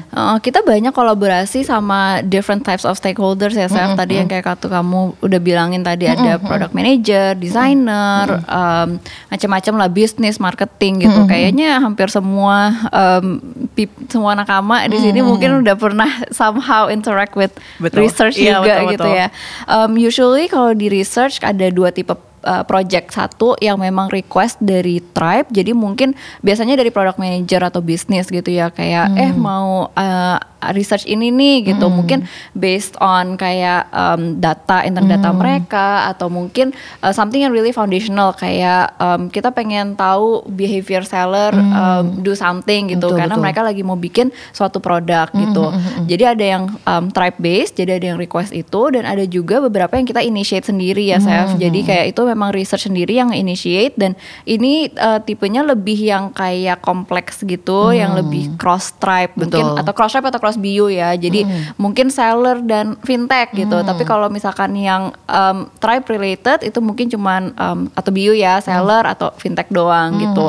Uh, 0.09 0.37
kita 0.41 0.65
banyak 0.65 0.89
kolaborasi 0.89 1.61
sama 1.61 2.25
different 2.25 2.65
types 2.65 2.81
of 2.81 2.97
stakeholders 2.97 3.53
ya, 3.53 3.69
Saf. 3.69 3.93
Tadi 3.93 4.17
yang 4.17 4.25
kayak 4.25 4.49
katu 4.49 4.65
kamu 4.65 5.13
udah 5.21 5.39
bilangin 5.39 5.85
tadi 5.85 6.09
ada 6.09 6.41
product 6.41 6.73
manager, 6.73 7.37
designer, 7.37 8.41
um, 8.45 8.97
macam-macam 9.29 9.73
lah 9.77 9.89
bisnis, 9.93 10.41
marketing 10.41 11.05
gitu. 11.05 11.29
Kayaknya 11.29 11.77
hampir 11.77 12.09
semua 12.09 12.73
um, 12.89 13.37
pip- 13.71 13.93
semua 14.09 14.33
nakama 14.33 14.81
di 14.89 14.97
sini 14.97 15.21
mungkin 15.21 15.61
udah 15.61 15.77
pernah 15.77 16.09
somehow 16.33 16.89
interact 16.89 17.37
with 17.37 17.53
Betul. 17.77 18.09
research 18.09 18.41
Iya, 18.41 18.57
juga 18.57 18.73
betul, 18.81 18.89
gitu 18.97 19.05
betul. 19.05 19.19
ya. 19.21 19.27
Um, 19.69 19.91
usually 19.93 20.49
kalau 20.49 20.73
di 20.73 20.89
research 20.89 21.37
ada 21.45 21.69
dua 21.69 21.93
tipe 21.93 22.17
uh, 22.45 22.63
project 22.65 23.13
satu 23.13 23.57
yang 23.59 23.79
memang 23.81 24.09
request 24.09 24.61
dari 24.61 25.01
tribe. 25.13 25.49
Jadi 25.49 25.73
mungkin 25.73 26.13
biasanya 26.45 26.77
dari 26.77 26.93
product 26.93 27.17
manager 27.17 27.61
atau 27.67 27.81
bisnis 27.81 28.29
gitu 28.29 28.49
ya 28.51 28.69
kayak 28.69 29.13
eh 29.17 29.31
mau 29.33 29.89
uh, 29.91 30.37
research 30.73 31.09
ini 31.09 31.33
nih 31.33 31.73
gitu. 31.73 31.89
Mungkin 31.89 32.29
based 32.53 32.93
on 33.01 33.35
kayak 33.35 33.89
um, 33.89 34.37
data 34.37 34.85
intern 34.85 35.09
data 35.09 35.33
mereka 35.33 36.09
atau 36.13 36.29
mungkin 36.29 36.73
uh, 37.01 37.09
something 37.09 37.41
yang 37.41 37.49
really 37.49 37.73
foundational 37.73 38.33
kayak 38.37 38.93
um, 39.01 39.27
kita 39.33 39.49
pengen 39.49 39.97
tahu 39.97 40.45
behavior 40.53 41.01
seller 41.01 41.53
um, 41.53 42.21
do 42.21 42.37
something 42.37 42.93
gitu. 42.93 43.09
Betul, 43.09 43.17
karena 43.17 43.35
betul. 43.35 43.43
mereka 43.43 43.61
lagi 43.65 43.81
mau 43.81 43.97
bikin 43.97 44.29
suatu 44.53 44.77
produk 44.77 45.29
gitu. 45.33 45.65
jadi 46.11 46.35
ada 46.35 46.45
yang 46.45 46.63
um, 46.85 47.09
tribe 47.09 47.37
based 47.39 47.77
jadi 47.77 47.97
ada 47.97 48.05
yang 48.13 48.19
request 48.19 48.51
itu 48.51 48.81
dan 48.93 49.07
ada 49.07 49.23
juga 49.25 49.63
beberapa 49.63 49.97
yang 49.97 50.05
kita 50.05 50.21
initiate 50.21 50.67
sendiri 50.67 51.07
ya 51.07 51.17
Sef 51.21 51.55
jadi 51.57 51.79
kayak 51.81 52.05
itu 52.15 52.21
memang 52.31 52.55
research 52.55 52.87
sendiri 52.87 53.19
yang 53.19 53.35
initiate 53.35 53.99
dan 53.99 54.15
ini 54.47 54.87
uh, 54.95 55.19
tipenya 55.19 55.61
lebih 55.61 55.99
yang 55.99 56.31
kayak 56.31 56.79
kompleks 56.79 57.43
gitu 57.43 57.91
yang 57.91 58.15
lebih 58.15 58.55
cross 58.55 58.95
tribe 58.97 59.35
mungkin 59.35 59.75
atau 59.75 59.91
cross 59.91 60.15
tribe 60.15 60.31
atau 60.31 60.39
cross 60.39 60.57
bio 60.57 60.87
ya. 60.87 61.13
Jadi 61.13 61.43
mungkin 61.75 62.07
seller 62.07 62.63
dan 62.63 62.95
fintech 63.03 63.51
gitu. 63.55 63.83
Tapi 63.83 64.03
kalau 64.07 64.31
misalkan 64.31 64.75
yang 64.79 65.11
um, 65.27 65.67
tribe 65.83 66.07
related 66.07 66.63
itu 66.63 66.79
mungkin 66.79 67.11
cuman 67.11 67.51
um, 67.55 67.79
atau 67.93 68.11
bio 68.11 68.31
ya 68.31 68.63
seller 68.63 69.03
atau 69.03 69.35
fintech 69.35 69.67
doang 69.69 70.17
gitu. 70.19 70.47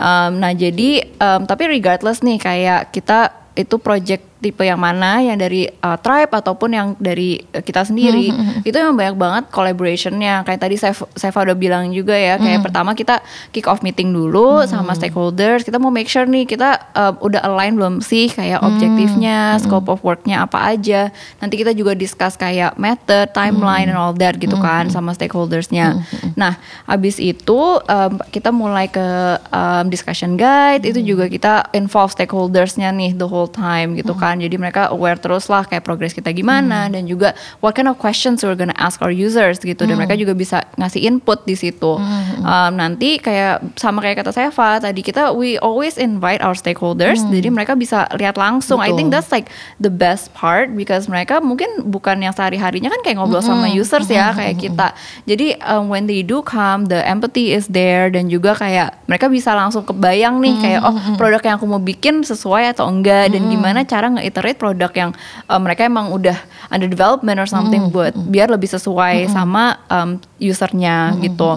Um, 0.00 0.42
nah 0.42 0.52
jadi 0.54 1.06
um, 1.18 1.46
tapi 1.46 1.70
regardless 1.70 2.20
nih 2.20 2.38
kayak 2.38 2.90
kita 2.90 3.30
itu 3.58 3.76
project 3.76 4.29
tipe 4.40 4.64
yang 4.64 4.80
mana 4.80 5.20
yang 5.20 5.36
dari 5.36 5.68
uh, 5.84 6.00
tribe 6.00 6.32
ataupun 6.32 6.72
yang 6.72 6.88
dari 6.96 7.44
uh, 7.52 7.60
kita 7.60 7.84
sendiri. 7.84 8.32
Itu 8.64 8.76
memang 8.80 8.96
banyak 8.96 9.16
banget 9.20 9.44
collaborationnya. 9.52 10.42
Kayak 10.48 10.60
tadi 10.64 10.76
Sef- 10.80 11.08
Seva 11.12 11.44
udah 11.44 11.56
bilang 11.56 11.92
juga 11.92 12.16
ya 12.16 12.40
kayak 12.40 12.64
pertama 12.64 12.96
kita 12.96 13.20
kick 13.52 13.68
off 13.68 13.84
meeting 13.84 14.10
dulu 14.10 14.64
sama 14.64 14.96
stakeholders. 14.96 15.60
Kita 15.60 15.76
mau 15.76 15.92
make 15.92 16.08
sure 16.08 16.24
nih 16.24 16.48
kita 16.48 16.92
uh, 16.96 17.12
udah 17.20 17.44
align 17.44 17.76
belum 17.76 17.94
sih 18.00 18.32
kayak 18.32 18.64
objektifnya 18.64 19.60
scope 19.60 19.92
of 19.92 20.00
worknya 20.00 20.48
apa 20.48 20.72
aja. 20.72 21.12
Nanti 21.44 21.60
kita 21.60 21.76
juga 21.76 21.92
discuss 21.92 22.40
kayak 22.40 22.80
method 22.80 23.36
timeline 23.36 23.92
and 23.92 24.00
all 24.00 24.16
that 24.16 24.40
gitu 24.40 24.56
kan 24.56 24.88
sama 24.88 25.12
stakeholdersnya. 25.12 26.00
Nah 26.32 26.56
abis 26.88 27.20
itu 27.20 27.60
um, 27.84 28.12
kita 28.32 28.48
mulai 28.48 28.88
ke 28.88 29.36
um, 29.52 29.92
discussion 29.92 30.40
guide. 30.40 30.88
Itu 30.88 31.04
juga 31.04 31.28
kita 31.28 31.68
involve 31.76 32.16
stakeholdersnya 32.16 32.88
nih 32.96 33.12
the 33.12 33.28
whole 33.28 33.50
time 33.50 33.92
gitu 33.98 34.16
kan 34.16 34.29
jadi 34.38 34.56
mereka 34.60 34.92
aware 34.94 35.18
terus 35.18 35.50
lah 35.50 35.66
kayak 35.66 35.82
progress 35.82 36.14
kita 36.14 36.30
gimana 36.30 36.86
dan 36.92 37.08
juga 37.10 37.34
what 37.64 37.74
kind 37.74 37.90
of 37.90 37.98
questions 37.98 38.44
we're 38.46 38.58
gonna 38.58 38.76
ask 38.78 39.02
our 39.02 39.10
users 39.10 39.58
gitu. 39.58 39.82
Dan 39.88 39.98
mereka 39.98 40.14
juga 40.14 40.36
bisa 40.36 40.62
ngasih 40.78 41.10
input 41.10 41.42
di 41.48 41.58
situ. 41.58 41.98
Um, 42.44 42.72
nanti 42.78 43.18
kayak 43.18 43.64
sama 43.74 44.04
kayak 44.04 44.22
kata 44.22 44.30
Seva 44.30 44.78
tadi 44.78 45.00
kita 45.02 45.34
we 45.34 45.58
always 45.58 45.98
invite 45.98 46.44
our 46.44 46.54
stakeholders. 46.54 47.18
Jadi 47.26 47.48
mereka 47.50 47.74
bisa 47.74 48.06
lihat 48.14 48.38
langsung. 48.38 48.78
I 48.78 48.94
think 48.94 49.10
Betul. 49.10 49.22
that's 49.22 49.30
like 49.34 49.48
the 49.82 49.90
best 49.90 50.30
part 50.36 50.72
because 50.76 51.10
mereka 51.10 51.40
mungkin 51.40 51.88
bukan 51.88 52.20
yang 52.20 52.34
sehari 52.36 52.60
harinya 52.60 52.92
kan 52.92 53.00
kayak 53.02 53.16
ngobrol 53.18 53.40
sama 53.40 53.66
users 53.70 54.06
ya 54.10 54.30
kayak 54.36 54.60
kita. 54.60 54.92
jadi 55.24 55.56
um, 55.64 55.88
when 55.88 56.04
they 56.06 56.20
do 56.20 56.44
come 56.44 56.86
the 56.86 57.00
empathy 57.06 57.52
is 57.54 57.66
there 57.72 58.12
dan 58.12 58.28
juga 58.28 58.52
kayak 58.54 58.94
mereka 59.08 59.26
bisa 59.26 59.56
langsung 59.56 59.82
kebayang 59.86 60.38
nih 60.38 60.54
kayak 60.60 60.80
oh 60.84 60.96
produk 61.16 61.40
yang 61.42 61.56
aku 61.56 61.66
mau 61.66 61.80
bikin 61.80 62.22
sesuai 62.22 62.76
atau 62.76 62.86
enggak 62.90 63.32
dan 63.32 63.48
gimana 63.48 63.82
cara 63.86 64.12
nge-iterate 64.20 64.60
produk 64.60 64.92
yang 64.92 65.10
um, 65.48 65.60
mereka 65.64 65.88
emang 65.88 66.12
udah 66.12 66.36
under 66.68 66.86
development 66.86 67.40
or 67.40 67.48
something 67.48 67.88
buat 67.88 68.12
biar 68.28 68.52
lebih 68.52 68.68
sesuai 68.68 69.32
sama 69.32 69.80
um, 69.88 70.20
usernya 70.36 71.16
gitu. 71.24 71.56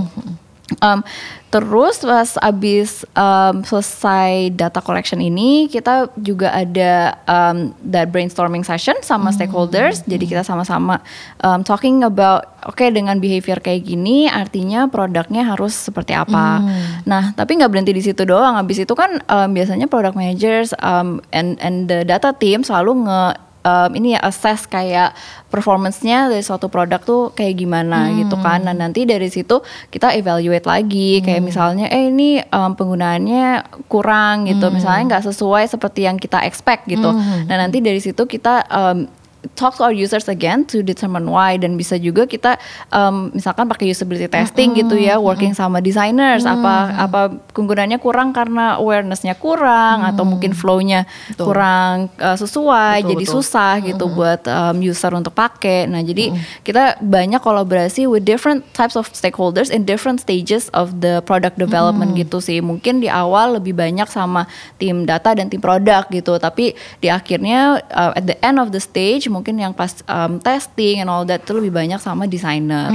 Um, 0.79 1.05
terus 1.53 2.01
pas 2.01 2.33
abis 2.41 3.05
um, 3.13 3.61
selesai 3.61 4.49
data 4.57 4.81
collection 4.81 5.21
ini 5.21 5.69
kita 5.69 6.09
juga 6.17 6.49
ada 6.49 7.13
um, 7.29 7.77
that 7.85 8.09
brainstorming 8.09 8.65
session 8.65 8.97
sama 9.05 9.29
stakeholders. 9.29 10.01
Jadi 10.09 10.25
kita 10.25 10.41
sama-sama 10.41 10.97
um, 11.45 11.61
talking 11.61 12.01
about 12.01 12.57
oke 12.65 12.81
dengan 12.81 13.21
behavior 13.21 13.61
kayak 13.61 13.85
gini 13.85 14.25
artinya 14.25 14.89
produknya 14.89 15.45
harus 15.45 15.77
seperti 15.77 16.17
apa. 16.17 16.65
Nah 17.05 17.37
tapi 17.37 17.61
nggak 17.61 17.69
berhenti 17.69 17.93
di 17.93 18.01
situ 18.01 18.25
doang. 18.25 18.57
Abis 18.57 18.81
itu 18.81 18.93
kan 18.97 19.21
um, 19.29 19.49
biasanya 19.53 19.85
product 19.85 20.17
managers 20.17 20.73
um, 20.81 21.21
and 21.29 21.61
and 21.61 21.85
the 21.85 22.01
data 22.01 22.33
team 22.33 22.65
selalu 22.65 23.05
nge 23.05 23.52
um, 23.63 23.89
ini 23.95 24.13
ya 24.13 24.21
assess 24.21 24.67
kayak 24.67 25.15
performance-nya 25.49 26.29
dari 26.29 26.43
suatu 26.43 26.67
produk 26.67 27.01
tuh 27.01 27.31
kayak 27.33 27.55
gimana 27.57 28.11
gitu 28.13 28.35
kan. 28.39 28.63
Nah, 28.67 28.75
nanti 28.75 29.07
dari 29.07 29.31
situ 29.31 29.63
kita 29.89 30.13
evaluate 30.13 30.67
lagi 30.67 31.23
kayak 31.23 31.41
misalnya 31.41 31.87
eh 31.89 32.11
ini 32.11 32.43
um, 32.51 32.75
penggunaannya 32.75 33.81
kurang 33.87 34.45
gitu. 34.45 34.69
Misalnya 34.69 35.17
nggak 35.17 35.25
sesuai 35.31 35.63
seperti 35.71 36.05
yang 36.05 36.17
kita 36.19 36.43
expect 36.45 36.85
gitu. 36.85 37.09
Nah, 37.49 37.55
nanti 37.57 37.79
dari 37.79 38.01
situ 38.03 38.27
kita 38.27 38.67
um, 38.69 39.07
talk 39.55 39.75
to 39.77 39.83
our 39.83 39.95
users 39.95 40.31
again 40.31 40.63
to 40.71 40.81
determine 40.81 41.27
why. 41.27 41.59
Dan 41.59 41.75
bisa 41.75 41.99
juga 41.99 42.23
kita 42.23 42.57
um, 42.89 43.29
misalkan 43.35 43.67
pakai 43.67 43.91
usability 43.91 44.31
testing 44.31 44.73
gitu 44.73 44.95
ya 44.95 45.19
working 45.19 45.51
sama 45.51 45.83
designers. 45.83 46.47
Apa 46.47 46.95
apa 46.95 47.21
penggunaannya 47.51 47.99
kurang 47.99 48.31
karena 48.31 48.79
awarenessnya 48.79 49.35
kurang 49.35 50.07
atau 50.07 50.23
mungkin 50.23 50.55
flow-nya 50.55 51.05
kurang 51.35 52.07
uh, 52.17 52.37
sesuai 52.39 53.03
Betul, 53.03 53.11
jadi 53.15 53.25
betul. 53.25 53.35
susah 53.39 53.73
gitu 53.83 54.05
buat 54.11 54.41
um, 54.47 54.77
user 54.79 55.11
untuk 55.13 55.35
pakai. 55.35 55.85
Nah 55.89 55.99
jadi 55.99 56.31
kita 56.63 57.03
banyak 57.03 57.43
kolaborasi 57.43 58.07
with 58.07 58.23
different 58.23 58.63
types 58.71 58.95
of 58.95 59.09
stakeholders 59.11 59.67
in 59.67 59.83
different 59.83 60.23
stages 60.23 60.71
of 60.71 61.03
the 61.03 61.19
product 61.27 61.59
development 61.59 62.15
gitu 62.15 62.39
sih. 62.39 62.63
Mungkin 62.63 63.03
di 63.03 63.09
awal 63.11 63.59
lebih 63.59 63.75
banyak 63.75 64.07
sama 64.07 64.47
tim 64.79 65.03
data 65.03 65.35
dan 65.35 65.51
tim 65.51 65.59
produk 65.59 66.07
gitu 66.09 66.35
tapi 66.39 66.75
di 67.01 67.07
akhirnya 67.11 67.81
uh, 67.91 68.13
at 68.15 68.25
the 68.25 68.37
end 68.43 68.57
of 68.61 68.71
the 68.71 68.81
stage 68.81 69.27
mungkin 69.33 69.57
yang 69.57 69.73
pas 69.73 69.97
um, 70.05 70.37
testing 70.37 71.01
and 71.01 71.09
all 71.09 71.25
that 71.25 71.41
itu 71.41 71.57
lebih 71.57 71.73
banyak 71.73 71.97
sama 71.97 72.29
designer 72.29 72.93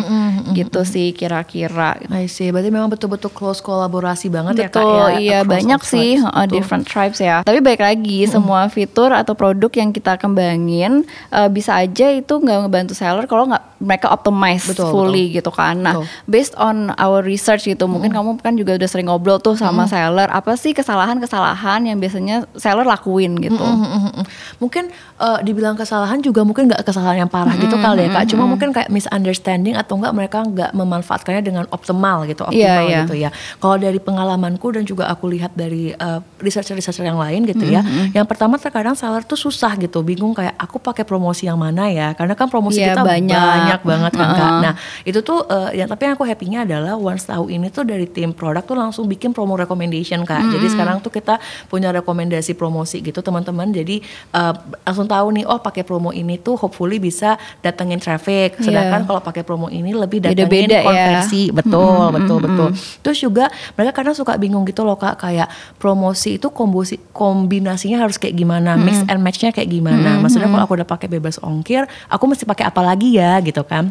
gitu 0.54 0.86
sih 0.86 1.10
kira-kira 1.10 1.98
I 2.14 2.30
see. 2.30 2.54
Berarti 2.54 2.70
memang 2.70 2.86
betul-betul 2.86 3.34
close 3.34 3.58
kolaborasi 3.58 4.30
banget 4.30 4.70
Betul, 4.70 4.70
ya 4.70 4.70
kak 4.70 4.86
ya. 4.86 5.18
iya 5.18 5.38
banyak 5.42 5.80
sih 5.82 6.22
uh, 6.22 6.46
Betul. 6.46 6.54
different 6.54 6.84
tribes 6.86 7.18
ya. 7.18 7.42
Tapi 7.42 7.58
baik 7.58 7.82
lagi 7.82 8.30
semua 8.30 8.70
fitur 8.70 9.10
atau 9.10 9.34
produk 9.34 9.72
yang 9.74 9.90
kita 9.90 10.14
kembangin 10.14 11.02
uh, 11.34 11.50
bisa 11.50 11.74
aja 11.74 12.14
itu 12.14 12.34
nggak 12.38 12.68
ngebantu 12.68 12.94
seller 12.94 13.26
kalau 13.26 13.50
nggak 13.50 13.64
mereka 13.78 14.10
optimize 14.10 14.66
Betul, 14.66 14.90
fully 14.90 15.30
gitu 15.32 15.48
kan. 15.54 15.80
Nah, 15.80 15.94
Betul. 16.02 16.06
based 16.26 16.54
on 16.58 16.90
our 16.98 17.22
research 17.22 17.64
gitu, 17.70 17.86
mungkin 17.86 18.10
kamu 18.10 18.42
kan 18.42 18.54
juga 18.58 18.74
udah 18.74 18.88
sering 18.90 19.06
ngobrol 19.08 19.38
tuh 19.38 19.54
sama 19.54 19.86
seller. 19.86 20.26
Apa 20.28 20.58
sih 20.58 20.74
kesalahan-kesalahan 20.74 21.86
yang 21.86 21.98
biasanya 22.02 22.44
seller 22.58 22.84
lakuin 22.84 23.38
gitu? 23.38 23.62
Mm-mm. 23.62 24.26
Mungkin 24.58 24.90
eh, 25.22 25.38
dibilang 25.46 25.78
kesalahan 25.78 26.18
juga 26.18 26.27
mungkin 26.32 26.68
nggak 26.68 26.84
kesalahan 26.84 27.24
yang 27.26 27.30
parah 27.30 27.54
gitu 27.56 27.76
kali 27.78 28.06
ya 28.06 28.10
kak. 28.12 28.24
Cuma 28.32 28.44
mungkin 28.44 28.72
kayak 28.72 28.88
misunderstanding 28.88 29.74
atau 29.74 29.96
enggak 29.98 30.12
mereka 30.14 30.38
nggak 30.44 30.70
memanfaatkannya 30.76 31.42
dengan 31.42 31.64
optimal 31.70 32.24
gitu, 32.28 32.44
optimal 32.46 32.58
Iya, 32.58 32.74
iya. 32.84 32.98
gitu 33.04 33.14
ya. 33.16 33.30
Kalau 33.58 33.76
dari 33.76 33.98
pengalamanku 33.98 34.74
dan 34.74 34.84
juga 34.84 35.08
aku 35.08 35.28
lihat 35.32 35.54
dari 35.54 35.92
eh, 35.92 36.20
researcher-researcher 36.40 37.04
yang 37.04 37.18
lain 37.18 37.44
gitu 37.46 37.64
ya. 37.68 37.82
Yang 38.12 38.26
pertama 38.28 38.56
terkadang 38.56 38.94
seller 38.94 39.22
tuh 39.24 39.38
susah 39.38 39.74
gitu, 39.78 40.00
bingung 40.02 40.34
kayak 40.34 40.54
aku 40.58 40.78
pakai 40.78 41.04
promosi 41.06 41.46
yang 41.46 41.58
mana 41.58 41.88
ya? 41.90 42.12
Karena 42.14 42.34
kan 42.34 42.50
promosi 42.50 42.80
Iya, 42.82 42.94
kita 42.94 43.02
banyak. 43.04 43.38
banyak 43.38 43.80
banget 43.84 44.12
kan 44.14 44.28
kak. 44.34 44.42
Uh-uh. 44.48 44.60
Nah 44.64 44.74
itu 45.04 45.20
tuh 45.22 45.44
eh, 45.48 45.78
yang 45.82 45.88
tapi 45.88 46.08
yang 46.08 46.14
aku 46.18 46.24
happy-nya 46.26 46.64
adalah 46.64 46.94
once 46.98 47.26
tahu 47.26 47.50
ini 47.52 47.68
tuh 47.70 47.84
dari 47.86 48.06
tim 48.08 48.32
produk 48.32 48.62
tuh 48.64 48.76
langsung 48.78 49.04
bikin 49.06 49.30
promo 49.32 49.54
recommendation 49.54 50.22
kak. 50.26 50.42
Jadi 50.52 50.66
sekarang 50.72 51.00
tuh 51.00 51.12
kita 51.12 51.38
punya 51.68 51.90
rekomendasi 51.92 52.54
promosi 52.54 53.00
gitu 53.02 53.20
teman-teman. 53.20 53.70
Jadi 53.70 54.00
eh, 54.34 54.54
langsung 54.86 55.06
tahu 55.08 55.34
nih 55.34 55.44
oh 55.46 55.60
pakai 55.60 55.82
promo 55.84 56.10
ini 56.18 56.36
tuh 56.36 56.58
hopefully 56.58 56.98
bisa 56.98 57.38
datengin 57.62 58.02
traffic. 58.02 58.58
Iya. 58.58 58.64
Sedangkan 58.66 59.06
kalau 59.06 59.22
pakai 59.22 59.46
promo 59.46 59.70
ini 59.70 59.94
lebih 59.94 60.26
datengin 60.26 60.42
Beda-beda 60.50 60.78
ya. 60.78 60.84
konversi. 60.84 61.42
Betul, 61.54 62.04
betul, 62.12 62.38
betul. 62.42 62.68
Terus 63.00 63.18
juga 63.22 63.44
mereka 63.78 64.02
kadang 64.02 64.18
suka 64.18 64.34
bingung 64.34 64.66
gitu 64.66 64.82
loh 64.82 64.98
Kak, 64.98 65.22
kayak 65.22 65.46
promosi 65.78 66.36
itu 66.36 66.50
kombosi, 66.50 66.98
kombinasinya 67.14 68.02
harus 68.02 68.18
kayak 68.18 68.34
gimana, 68.34 68.74
mix 68.74 69.00
and 69.06 69.22
match-nya 69.22 69.54
kayak 69.54 69.68
gimana. 69.68 70.18
Maksudnya 70.18 70.48
kalau 70.48 70.64
aku 70.64 70.74
udah 70.78 70.88
pakai 70.88 71.08
bebas 71.08 71.38
ongkir, 71.38 71.84
aku 72.08 72.24
mesti 72.26 72.48
pakai 72.48 72.64
apa 72.66 72.80
lagi 72.80 73.14
ya 73.14 73.38
gitu 73.44 73.62
kan. 73.62 73.90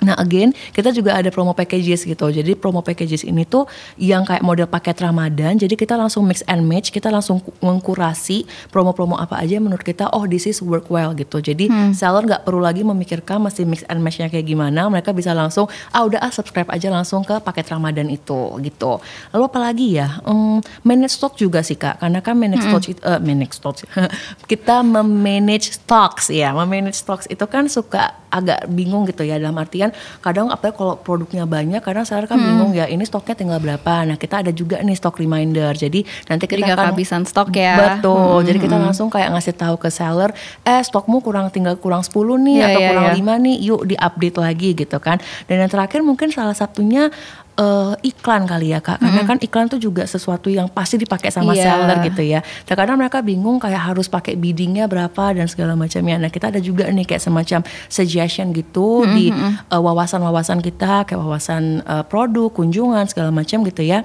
Nah, 0.00 0.14
again, 0.16 0.50
kita 0.72 0.90
juga 0.90 1.14
ada 1.14 1.28
promo 1.28 1.52
packages 1.52 2.02
gitu. 2.02 2.26
Jadi 2.30 2.56
promo 2.56 2.80
packages 2.80 3.22
ini 3.22 3.44
tuh 3.44 3.66
yang 4.00 4.24
kayak 4.24 4.40
model 4.40 4.66
paket 4.66 4.96
Ramadan. 5.02 5.58
Jadi 5.58 5.76
kita 5.76 5.94
langsung 5.94 6.24
mix 6.24 6.40
and 6.46 6.64
match, 6.64 6.90
kita 6.90 7.12
langsung 7.12 7.42
ku- 7.42 7.52
mengkurasi 7.60 8.46
promo-promo 8.70 9.18
apa 9.18 9.42
aja 9.42 9.58
menurut 9.58 9.82
kita 9.82 10.08
oh 10.14 10.24
this 10.24 10.46
is 10.46 10.62
work 10.62 10.88
well 10.88 11.12
gitu. 11.12 11.38
Jadi 11.38 11.49
seller 11.96 12.22
nggak 12.26 12.42
perlu 12.44 12.60
lagi 12.60 12.82
memikirkan 12.84 13.42
mesti 13.42 13.64
mix 13.64 13.82
and 13.88 14.00
match-nya 14.04 14.28
kayak 14.28 14.46
gimana. 14.46 14.86
Mereka 14.90 15.10
bisa 15.16 15.32
langsung 15.32 15.66
ah 15.90 16.02
udah 16.04 16.20
ah 16.20 16.32
subscribe 16.32 16.68
aja 16.70 16.92
langsung 16.92 17.24
ke 17.24 17.38
paket 17.40 17.66
Ramadan 17.70 18.06
itu 18.12 18.58
gitu. 18.60 19.00
Lalu 19.32 19.42
apa 19.46 19.58
lagi 19.58 19.86
ya? 19.96 20.20
Hmm, 20.22 20.60
manage 20.84 21.16
stock 21.16 21.34
juga 21.34 21.64
sih 21.64 21.78
Kak. 21.78 22.02
Karena 22.04 22.20
kan 22.20 22.34
manage 22.36 22.66
stock 22.66 22.84
itu 22.86 23.00
eh, 23.00 23.20
manage 23.20 23.54
stock 23.56 23.76
kita 24.50 24.84
memanage 24.84 25.72
stocks 25.72 26.28
ya. 26.28 26.52
Memanage 26.52 27.00
stocks 27.00 27.24
itu 27.30 27.44
kan 27.48 27.66
suka 27.70 28.20
agak 28.30 28.70
bingung 28.70 29.04
gitu 29.10 29.26
ya 29.26 29.42
dalam 29.42 29.58
artian 29.58 29.90
kadang 30.22 30.54
apa 30.54 30.70
kalau 30.70 30.94
produknya 30.94 31.50
banyak 31.50 31.82
kadang 31.82 32.06
seller 32.06 32.30
kan 32.30 32.38
bingung 32.38 32.70
ya 32.70 32.86
ini 32.86 33.02
stoknya 33.02 33.34
tinggal 33.34 33.58
berapa. 33.62 34.04
Nah, 34.04 34.16
kita 34.20 34.44
ada 34.44 34.52
juga 34.52 34.82
nih 34.84 34.96
stock 34.98 35.16
reminder. 35.16 35.72
Jadi 35.72 36.04
nanti 36.28 36.44
Jadi 36.46 36.60
kita 36.60 36.66
nggak 36.66 36.76
akan 36.76 36.86
kehabisan 36.92 37.22
stok 37.24 37.48
ya. 37.56 37.96
Betul. 37.96 38.44
Jadi 38.44 38.58
kita 38.60 38.76
langsung 38.76 39.08
kayak 39.08 39.32
ngasih 39.32 39.54
tahu 39.56 39.76
ke 39.80 39.88
seller, 39.88 40.30
eh 40.66 40.82
stokmu 40.84 41.24
kurang 41.24 41.39
tinggal 41.48 41.80
kurang 41.80 42.04
10 42.04 42.12
nih 42.44 42.56
Iya, 42.60 42.66
atau 42.68 42.80
iya, 42.84 42.88
kurang 42.92 43.06
iya. 43.08 43.16
5 43.16 43.44
nih, 43.48 43.56
yuk 43.64 43.80
di-update 43.88 44.36
lagi 44.36 44.68
gitu 44.76 44.98
kan. 45.00 45.16
Dan 45.48 45.64
yang 45.64 45.70
terakhir 45.72 46.04
mungkin 46.04 46.28
salah 46.28 46.52
satunya 46.52 47.08
eh, 47.56 47.92
iklan 48.04 48.48
kali 48.48 48.72
ya 48.72 48.80
Kak. 48.80 49.00
Karena 49.00 49.20
kan 49.22 49.36
iklan 49.36 49.68
tuh 49.68 49.76
juga 49.76 50.04
sesuatu 50.04 50.48
yang 50.48 50.68
pasti 50.68 50.96
dipakai 50.96 51.28
sama 51.28 51.52
Iya. 51.52 51.76
seller 51.76 51.96
gitu 52.08 52.22
ya. 52.24 52.40
Terkadang 52.64 52.96
mereka 52.96 53.20
bingung 53.20 53.60
kayak 53.60 53.92
harus 53.92 54.08
pakai 54.08 54.32
biddingnya 54.32 54.84
berapa 54.84 55.36
dan 55.36 55.44
segala 55.44 55.76
macamnya. 55.76 56.16
Nah, 56.16 56.32
kita 56.32 56.48
ada 56.48 56.56
juga 56.56 56.88
nih 56.88 57.04
kayak 57.04 57.20
semacam 57.20 57.60
suggestion 57.88 58.52
gitu 58.52 59.04
di 59.06 59.28
eh, 59.28 59.76
wawasan-wawasan 59.76 60.60
kita 60.60 61.04
kayak 61.04 61.20
wawasan 61.20 61.84
eh, 61.84 62.04
produk, 62.08 62.48
kunjungan 62.48 63.04
segala 63.08 63.28
macam 63.28 63.60
gitu 63.64 63.84
ya 63.84 64.04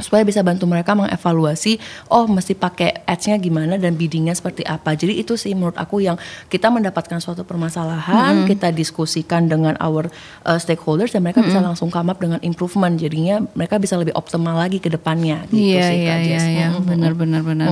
supaya 0.00 0.24
bisa 0.24 0.40
bantu 0.40 0.64
mereka 0.66 0.92
mengevaluasi 0.96 1.76
oh 2.10 2.24
mesti 2.26 2.56
pakai 2.56 3.04
ads-nya 3.04 3.36
gimana 3.36 3.76
dan 3.76 3.94
biddingnya 3.96 4.32
seperti 4.32 4.64
apa. 4.64 4.96
Jadi 4.96 5.20
itu 5.20 5.36
sih 5.36 5.52
menurut 5.52 5.76
aku 5.76 6.00
yang 6.02 6.16
kita 6.48 6.68
mendapatkan 6.72 7.20
suatu 7.20 7.44
permasalahan 7.44 8.48
kita 8.48 8.72
diskusikan 8.72 9.46
dengan 9.46 9.76
our 9.80 10.08
uh, 10.44 10.58
stakeholders 10.58 11.12
dan 11.12 11.22
mereka 11.24 11.44
bisa 11.44 11.60
langsung 11.60 11.92
come 11.92 12.10
up 12.10 12.18
dengan 12.18 12.40
improvement. 12.40 12.96
Jadinya 12.96 13.44
mereka 13.54 13.76
bisa 13.76 13.96
lebih 14.00 14.16
optimal 14.16 14.56
lagi 14.56 14.80
ke 14.80 14.88
depannya. 14.88 15.44
Gitu 15.50 15.76
Iya 15.76 15.82
sih 15.86 15.98
iya 16.00 16.08
Kak 16.08 16.18
iya 16.18 16.28
Jess. 16.28 16.44
iya. 16.46 16.66
Mm-mm. 16.72 16.86
benar 16.88 17.12
benar 17.14 17.42
benar. 17.44 17.68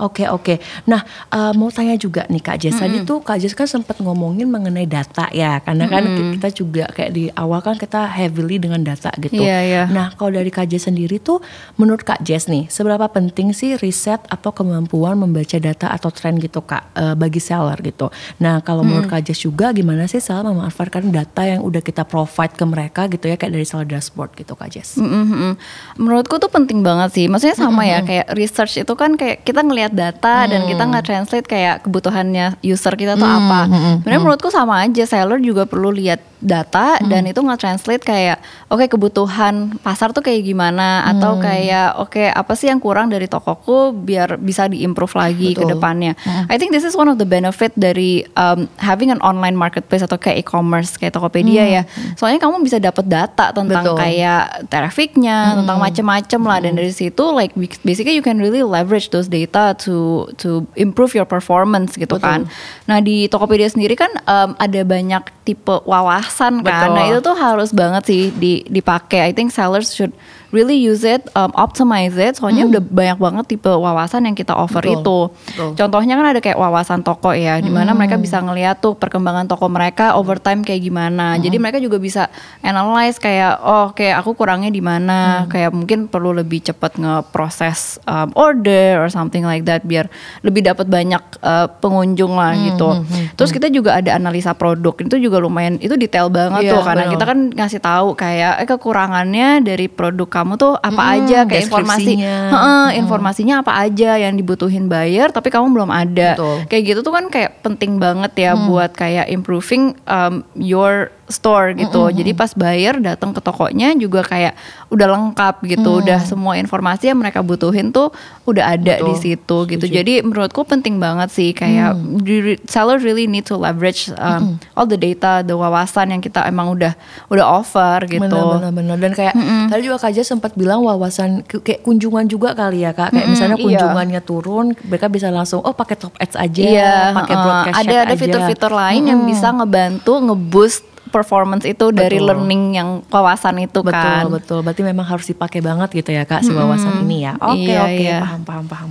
Oke 0.00 0.24
oke. 0.26 0.56
Nah 0.88 1.04
eh, 1.30 1.52
mau 1.54 1.68
tanya 1.68 1.94
juga 2.00 2.24
nih 2.26 2.42
Kak 2.42 2.56
Jess. 2.56 2.80
Tadi 2.80 3.04
tuh 3.04 3.20
Kak 3.20 3.36
Jess 3.36 3.52
kan 3.52 3.68
sempat 3.68 4.00
ngomongin 4.00 4.48
mengenai 4.48 4.88
data 4.88 5.28
ya. 5.30 5.60
Karena 5.60 5.86
kan 5.86 6.04
kita 6.36 6.48
juga 6.50 6.84
kayak 6.90 7.10
di 7.12 7.24
awal 7.36 7.60
kan 7.60 7.76
kita 7.76 8.08
heavily 8.08 8.56
dengan 8.56 8.80
data 8.80 9.12
gitu. 9.20 9.40
Iya, 9.40 9.58
iya. 9.62 9.84
Nah 9.92 10.16
kalau 10.16 10.32
dari 10.34 10.48
Kak 10.48 10.66
Jess 10.72 10.88
sendiri 10.88 11.20
tuh 11.20 11.44
menurut 11.76 12.00
Kak 12.00 12.24
Jess 12.24 12.48
nih 12.48 12.66
seberapa 12.72 13.04
penting 13.12 13.52
sih 13.52 13.76
riset 13.76 14.24
atau 14.32 14.50
kemampuan 14.50 15.20
membaca 15.20 15.60
data 15.60 15.92
atau 15.92 16.08
tren 16.08 16.40
gitu 16.40 16.64
Kak 16.64 16.96
eh, 16.96 17.14
bagi 17.14 17.38
seller 17.38 17.76
gitu. 17.84 18.08
Nah 18.40 18.64
kalau 18.64 18.80
menurut 18.80 19.06
Kak 19.06 19.28
Jess 19.28 19.44
juga 19.44 19.70
gimana 19.76 20.08
sih 20.08 20.18
seller 20.18 20.48
memanfaatkan 20.48 21.12
data 21.12 21.44
yang 21.44 21.60
udah 21.60 21.84
kita 21.84 22.08
provide 22.08 22.56
ke 22.56 22.64
mereka 22.64 23.06
gitu 23.12 23.28
ya 23.28 23.36
kayak 23.36 23.52
dari 23.52 23.66
seller 23.68 23.86
dashboard 23.86 24.32
gitu 24.38 24.56
Kak 24.56 24.72
Jess. 24.72 24.96
Mm-mm. 24.96 25.54
Menurutku 26.00 26.40
tuh 26.40 26.48
penting 26.48 26.80
banget 26.80 27.12
sih. 27.12 27.26
Maksudnya 27.28 27.56
sama 27.58 27.84
ya 27.84 28.00
kayak 28.00 28.32
research 28.32 28.80
itu 28.80 28.92
kan 28.96 29.18
kayak 29.18 29.42
kita 29.44 29.60
ngelihat 29.60 29.89
data 29.92 30.46
dan 30.46 30.64
kita 30.70 30.82
nggak 30.86 31.04
translate 31.04 31.46
kayak 31.50 31.82
kebutuhannya 31.84 32.56
user 32.62 32.94
kita 32.94 33.18
tuh 33.18 33.26
apa. 33.26 33.66
Sebenarnya 34.00 34.20
menurutku 34.22 34.48
sama 34.48 34.80
aja 34.86 35.04
seller 35.04 35.42
juga 35.42 35.66
perlu 35.66 35.90
lihat 35.90 36.29
data 36.40 36.96
dan 37.04 37.28
itu 37.28 37.36
nggak 37.36 37.60
translate 37.60 38.00
kayak 38.00 38.40
oke 38.72 38.80
kebutuhan 38.88 39.76
pasar 39.84 40.16
tuh 40.16 40.24
kayak 40.24 40.40
gimana 40.40 41.04
atau 41.04 41.36
kayak 41.36 42.00
oke 42.00 42.24
apa 42.32 42.52
sih 42.56 42.72
yang 42.72 42.80
kurang 42.80 43.12
dari 43.12 43.28
tokoku 43.28 43.92
biar 43.92 44.40
bisa 44.40 44.64
diimprove 44.64 45.12
lagi 45.20 45.52
ke 45.52 45.62
Betul. 45.62 45.76
depannya. 45.76 46.12
I 46.48 46.56
think 46.56 46.72
this 46.72 46.82
is 46.82 46.96
one 46.96 47.12
of 47.12 47.20
the 47.20 47.28
benefit 47.28 47.76
dari 47.76 48.24
um, 48.40 48.72
having 48.80 49.12
an 49.12 49.20
online 49.20 49.52
marketplace 49.52 50.00
atau 50.00 50.16
kayak 50.16 50.48
e-commerce 50.48 50.96
kayak 50.96 51.12
Tokopedia 51.12 51.68
ya. 51.68 51.82
Soalnya 52.16 52.40
kamu 52.40 52.64
bisa 52.64 52.80
dapat 52.80 53.04
data 53.04 53.52
tentang 53.52 53.84
Betul. 53.84 54.00
kayak 54.00 54.72
trafficnya, 54.72 55.60
tentang 55.60 55.76
macem-macem 55.76 56.40
lah 56.40 56.58
dan 56.64 56.72
dari 56.72 56.94
situ 56.96 57.28
like 57.36 57.52
basically 57.84 58.16
you 58.16 58.24
can 58.24 58.40
really 58.40 58.64
leverage 58.64 59.12
those 59.12 59.28
data 59.28 59.76
to 59.76 60.24
to 60.40 60.64
improve 60.80 61.12
your 61.12 61.28
performance 61.28 62.00
gitu 62.00 62.16
Betul. 62.16 62.24
kan. 62.24 62.40
Nah 62.88 63.04
di 63.04 63.28
Tokopedia 63.28 63.68
sendiri 63.68 63.92
kan 63.92 64.08
um, 64.24 64.56
ada 64.56 64.80
banyak 64.88 65.28
tipe 65.44 65.76
wawasan 65.84 66.29
kan. 66.34 66.62
Betul. 66.62 66.94
Nah 66.94 67.04
itu 67.10 67.18
tuh 67.20 67.36
harus 67.36 67.70
banget 67.74 68.02
sih 68.06 68.22
di, 68.30 68.62
dipakai. 68.70 69.30
I 69.30 69.32
think 69.34 69.50
sellers 69.50 69.90
should 69.90 70.14
really 70.50 70.76
use 70.78 71.06
it, 71.06 71.26
um, 71.34 71.50
optimize 71.54 72.14
it. 72.18 72.38
Soalnya 72.38 72.66
udah 72.66 72.82
banyak 72.82 73.18
banget 73.18 73.44
tipe 73.56 73.70
wawasan 73.70 74.26
yang 74.26 74.36
kita 74.36 74.54
offer 74.54 74.82
Betul. 74.82 74.98
itu. 74.98 75.18
Betul. 75.30 75.70
Contohnya 75.78 76.14
kan 76.18 76.26
ada 76.36 76.40
kayak 76.42 76.58
wawasan 76.58 77.00
toko 77.06 77.30
ya, 77.34 77.58
di 77.62 77.70
mana 77.70 77.94
mereka 77.94 78.18
bisa 78.18 78.42
ngeliat 78.42 78.82
tuh 78.82 78.98
perkembangan 78.98 79.46
toko 79.46 79.70
mereka 79.70 80.18
over 80.18 80.36
time 80.38 80.62
kayak 80.66 80.82
gimana. 80.82 81.38
Jadi 81.38 81.56
mereka 81.56 81.78
juga 81.78 81.96
bisa 82.02 82.28
analyze 82.60 83.16
kayak 83.16 83.62
oh 83.62 83.94
kayak 83.94 84.20
aku 84.22 84.34
kurangnya 84.34 84.70
di 84.70 84.82
mana, 84.82 85.46
kayak 85.46 85.70
mungkin 85.74 86.10
perlu 86.10 86.34
lebih 86.34 86.62
cepat 86.66 86.98
ngeproses 86.98 88.02
um, 88.04 88.34
order 88.34 89.00
or 89.00 89.08
something 89.08 89.46
like 89.46 89.64
that 89.64 89.86
biar 89.86 90.10
lebih 90.42 90.66
dapat 90.66 90.90
banyak 90.90 91.22
uh, 91.40 91.70
pengunjung 91.80 92.34
lah 92.34 92.52
gitu. 92.58 93.06
Terus 93.38 93.50
kita 93.54 93.70
juga 93.70 93.96
ada 94.02 94.18
analisa 94.18 94.52
produk 94.52 94.92
itu 95.00 95.16
juga 95.16 95.38
lumayan 95.38 95.78
itu 95.78 95.94
detail 95.96 96.28
banget 96.28 96.66
Iya, 96.66 96.72
tuh 96.76 96.82
karena 96.84 97.04
benar. 97.06 97.14
kita 97.14 97.24
kan 97.24 97.38
ngasih 97.54 97.80
tahu 97.80 98.08
kayak 98.18 98.52
eh 98.60 98.68
kekurangannya 98.68 99.48
dari 99.64 99.86
produk 99.86 100.28
kamu 100.40 100.56
tuh 100.56 100.72
apa 100.74 100.96
Hmm, 100.98 101.14
aja 101.20 101.38
kayak 101.44 101.68
informasi 101.68 102.16
deskripsinya. 102.16 102.36
Heeh, 102.48 102.86
informasinya 102.96 103.54
apa 103.60 103.72
aja 103.76 104.10
yang 104.16 104.34
dibutuhin 104.34 104.88
buyer 104.88 105.28
tapi 105.28 105.48
kamu 105.48 105.68
belum 105.70 105.90
ada. 105.92 106.34
Betul. 106.34 106.56
Kayak 106.66 106.82
gitu 106.88 107.00
tuh 107.00 107.12
kan 107.12 107.24
kayak 107.28 107.60
penting 107.60 108.00
banget 108.00 108.32
ya 108.34 108.56
buat 108.56 108.90
kayak 108.90 109.28
improving 109.28 109.92
um, 110.04 110.40
your 110.56 111.12
store 111.30 111.78
gitu. 111.78 112.10
Jadi 112.10 112.34
pas 112.34 112.50
buyer 112.52 112.98
datang 112.98 113.30
ke 113.30 113.40
tokonya 113.40 113.94
juga 113.96 114.26
kayak 114.26 114.54
udah 114.90 115.06
lengkap 115.06 115.62
gitu, 115.64 116.02
udah 116.02 116.18
semua 116.26 116.58
informasi 116.58 117.08
yang 117.08 117.18
mereka 117.22 117.40
butuhin 117.40 117.94
tuh 117.94 118.10
udah 118.44 118.74
ada 118.74 118.98
Betul. 118.98 119.06
di 119.06 119.14
situ 119.16 119.56
gitu. 119.70 119.84
Setuju. 119.86 119.96
Jadi 120.02 120.12
menurutku 120.26 120.66
penting 120.66 120.98
banget 120.98 121.30
sih 121.30 121.54
kayak 121.54 121.94
di- 122.20 122.58
seller 122.66 122.98
really 122.98 123.30
need 123.30 123.46
to 123.46 123.54
leverage 123.54 124.10
um, 124.18 124.58
all 124.74 124.84
the 124.84 124.98
data, 124.98 125.46
the 125.46 125.54
wawasan 125.54 126.10
yang 126.10 126.20
kita 126.20 126.42
emang 126.44 126.74
udah 126.74 126.92
udah 127.30 127.46
offer 127.46 128.04
gitu. 128.10 128.26
Benar, 128.26 128.58
benar, 128.58 128.72
benar. 128.74 128.96
Dan 128.98 129.12
kayak 129.14 129.34
tadi 129.70 129.80
juga 129.86 130.02
Kak 130.02 130.12
Jess 130.12 130.28
sempat 130.28 130.58
bilang 130.58 130.82
wawasan 130.82 131.46
kayak 131.46 131.86
kunjungan 131.86 132.26
juga 132.26 132.58
kali 132.58 132.82
ya 132.82 132.90
Kak. 132.90 133.14
Kayak 133.14 133.28
misalnya 133.30 133.56
iya. 133.56 133.64
kunjungannya 133.64 134.20
turun, 134.26 134.66
mereka 134.90 135.06
bisa 135.06 135.30
langsung 135.30 135.62
oh 135.62 135.72
pakai 135.72 135.94
top 135.94 136.14
ads 136.18 136.34
aja, 136.34 136.60
Iya, 136.60 136.94
pakai 137.14 137.34
heeh. 137.38 137.44
broadcast 137.46 137.76
ada 137.78 137.96
ada 138.02 138.14
fitur-fitur 138.18 138.72
lain 138.74 139.02
yang 139.06 139.20
bisa 139.22 139.54
ngebantu 139.54 140.12
ngeboost 140.18 140.82
performance 141.10 141.66
itu 141.66 141.90
dari 141.90 142.16
Betul. 142.16 142.26
learning 142.30 142.62
yang 142.72 142.88
wawasan 143.06 143.58
itu 143.60 143.82
Betul, 143.82 143.92
kan. 143.92 144.24
betul. 144.30 144.58
Berarti 144.62 144.82
memang 144.82 145.04
harus 145.04 145.26
dipakai 145.26 145.60
banget 145.60 145.90
gitu 145.92 146.10
ya 146.10 146.22
Kak 146.22 146.40
si 146.40 146.54
wawasan 146.54 147.04
ini 147.04 147.26
ya. 147.26 147.34
Oke, 147.36 147.66
Iya, 147.66 147.80
oke, 147.84 147.98
iya. 148.00 148.18
paham, 148.22 148.40
paham, 148.46 148.64
paham. 148.64 148.88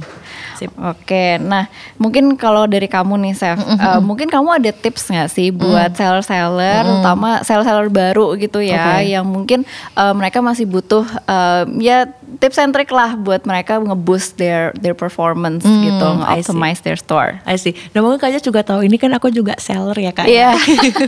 Sip. 0.60 0.76
Oke, 0.76 1.40
nah 1.40 1.72
mungkin 1.96 2.36
kalau 2.36 2.68
dari 2.68 2.92
kamu 2.92 3.16
nih, 3.24 3.34
Chef, 3.34 3.56
eh, 3.56 4.00
mungkin 4.04 4.28
kamu 4.28 4.60
ada 4.60 4.72
tips 4.76 5.08
nggak 5.08 5.30
sih 5.32 5.56
buat 5.56 5.96
seller-seller, 5.96 6.84
terutama 6.84 7.40
seller-seller 7.42 7.88
baru 7.88 8.36
gitu 8.36 8.60
ya, 8.60 9.00
Oke. 9.00 9.08
yang 9.08 9.24
mungkin 9.24 9.64
eh, 9.96 10.14
mereka 10.14 10.44
masih 10.44 10.68
butuh 10.68 11.08
eh, 11.24 11.64
ya 11.80 12.12
tips 12.38 12.58
and 12.58 12.70
trick 12.70 12.90
lah 12.90 13.14
buat 13.14 13.42
mereka 13.42 13.78
ngeboost 13.78 14.36
their 14.36 14.70
their 14.78 14.94
performance 14.94 15.66
gitu, 15.66 16.08
I 16.22 16.40
see. 16.40 16.54
optimize 16.54 16.80
their 16.80 16.94
store. 16.94 17.42
I 17.44 17.56
see. 17.56 17.74
Nah 17.92 18.00
mungkin 18.00 18.22
Jess 18.22 18.42
juga 18.42 18.62
tahu 18.62 18.84
ini 18.84 18.96
kan 18.96 19.10
aku 19.12 19.30
juga 19.30 19.58
seller 19.58 19.98
ya 19.98 20.14
Kak. 20.14 20.26
Iya. 20.26 20.54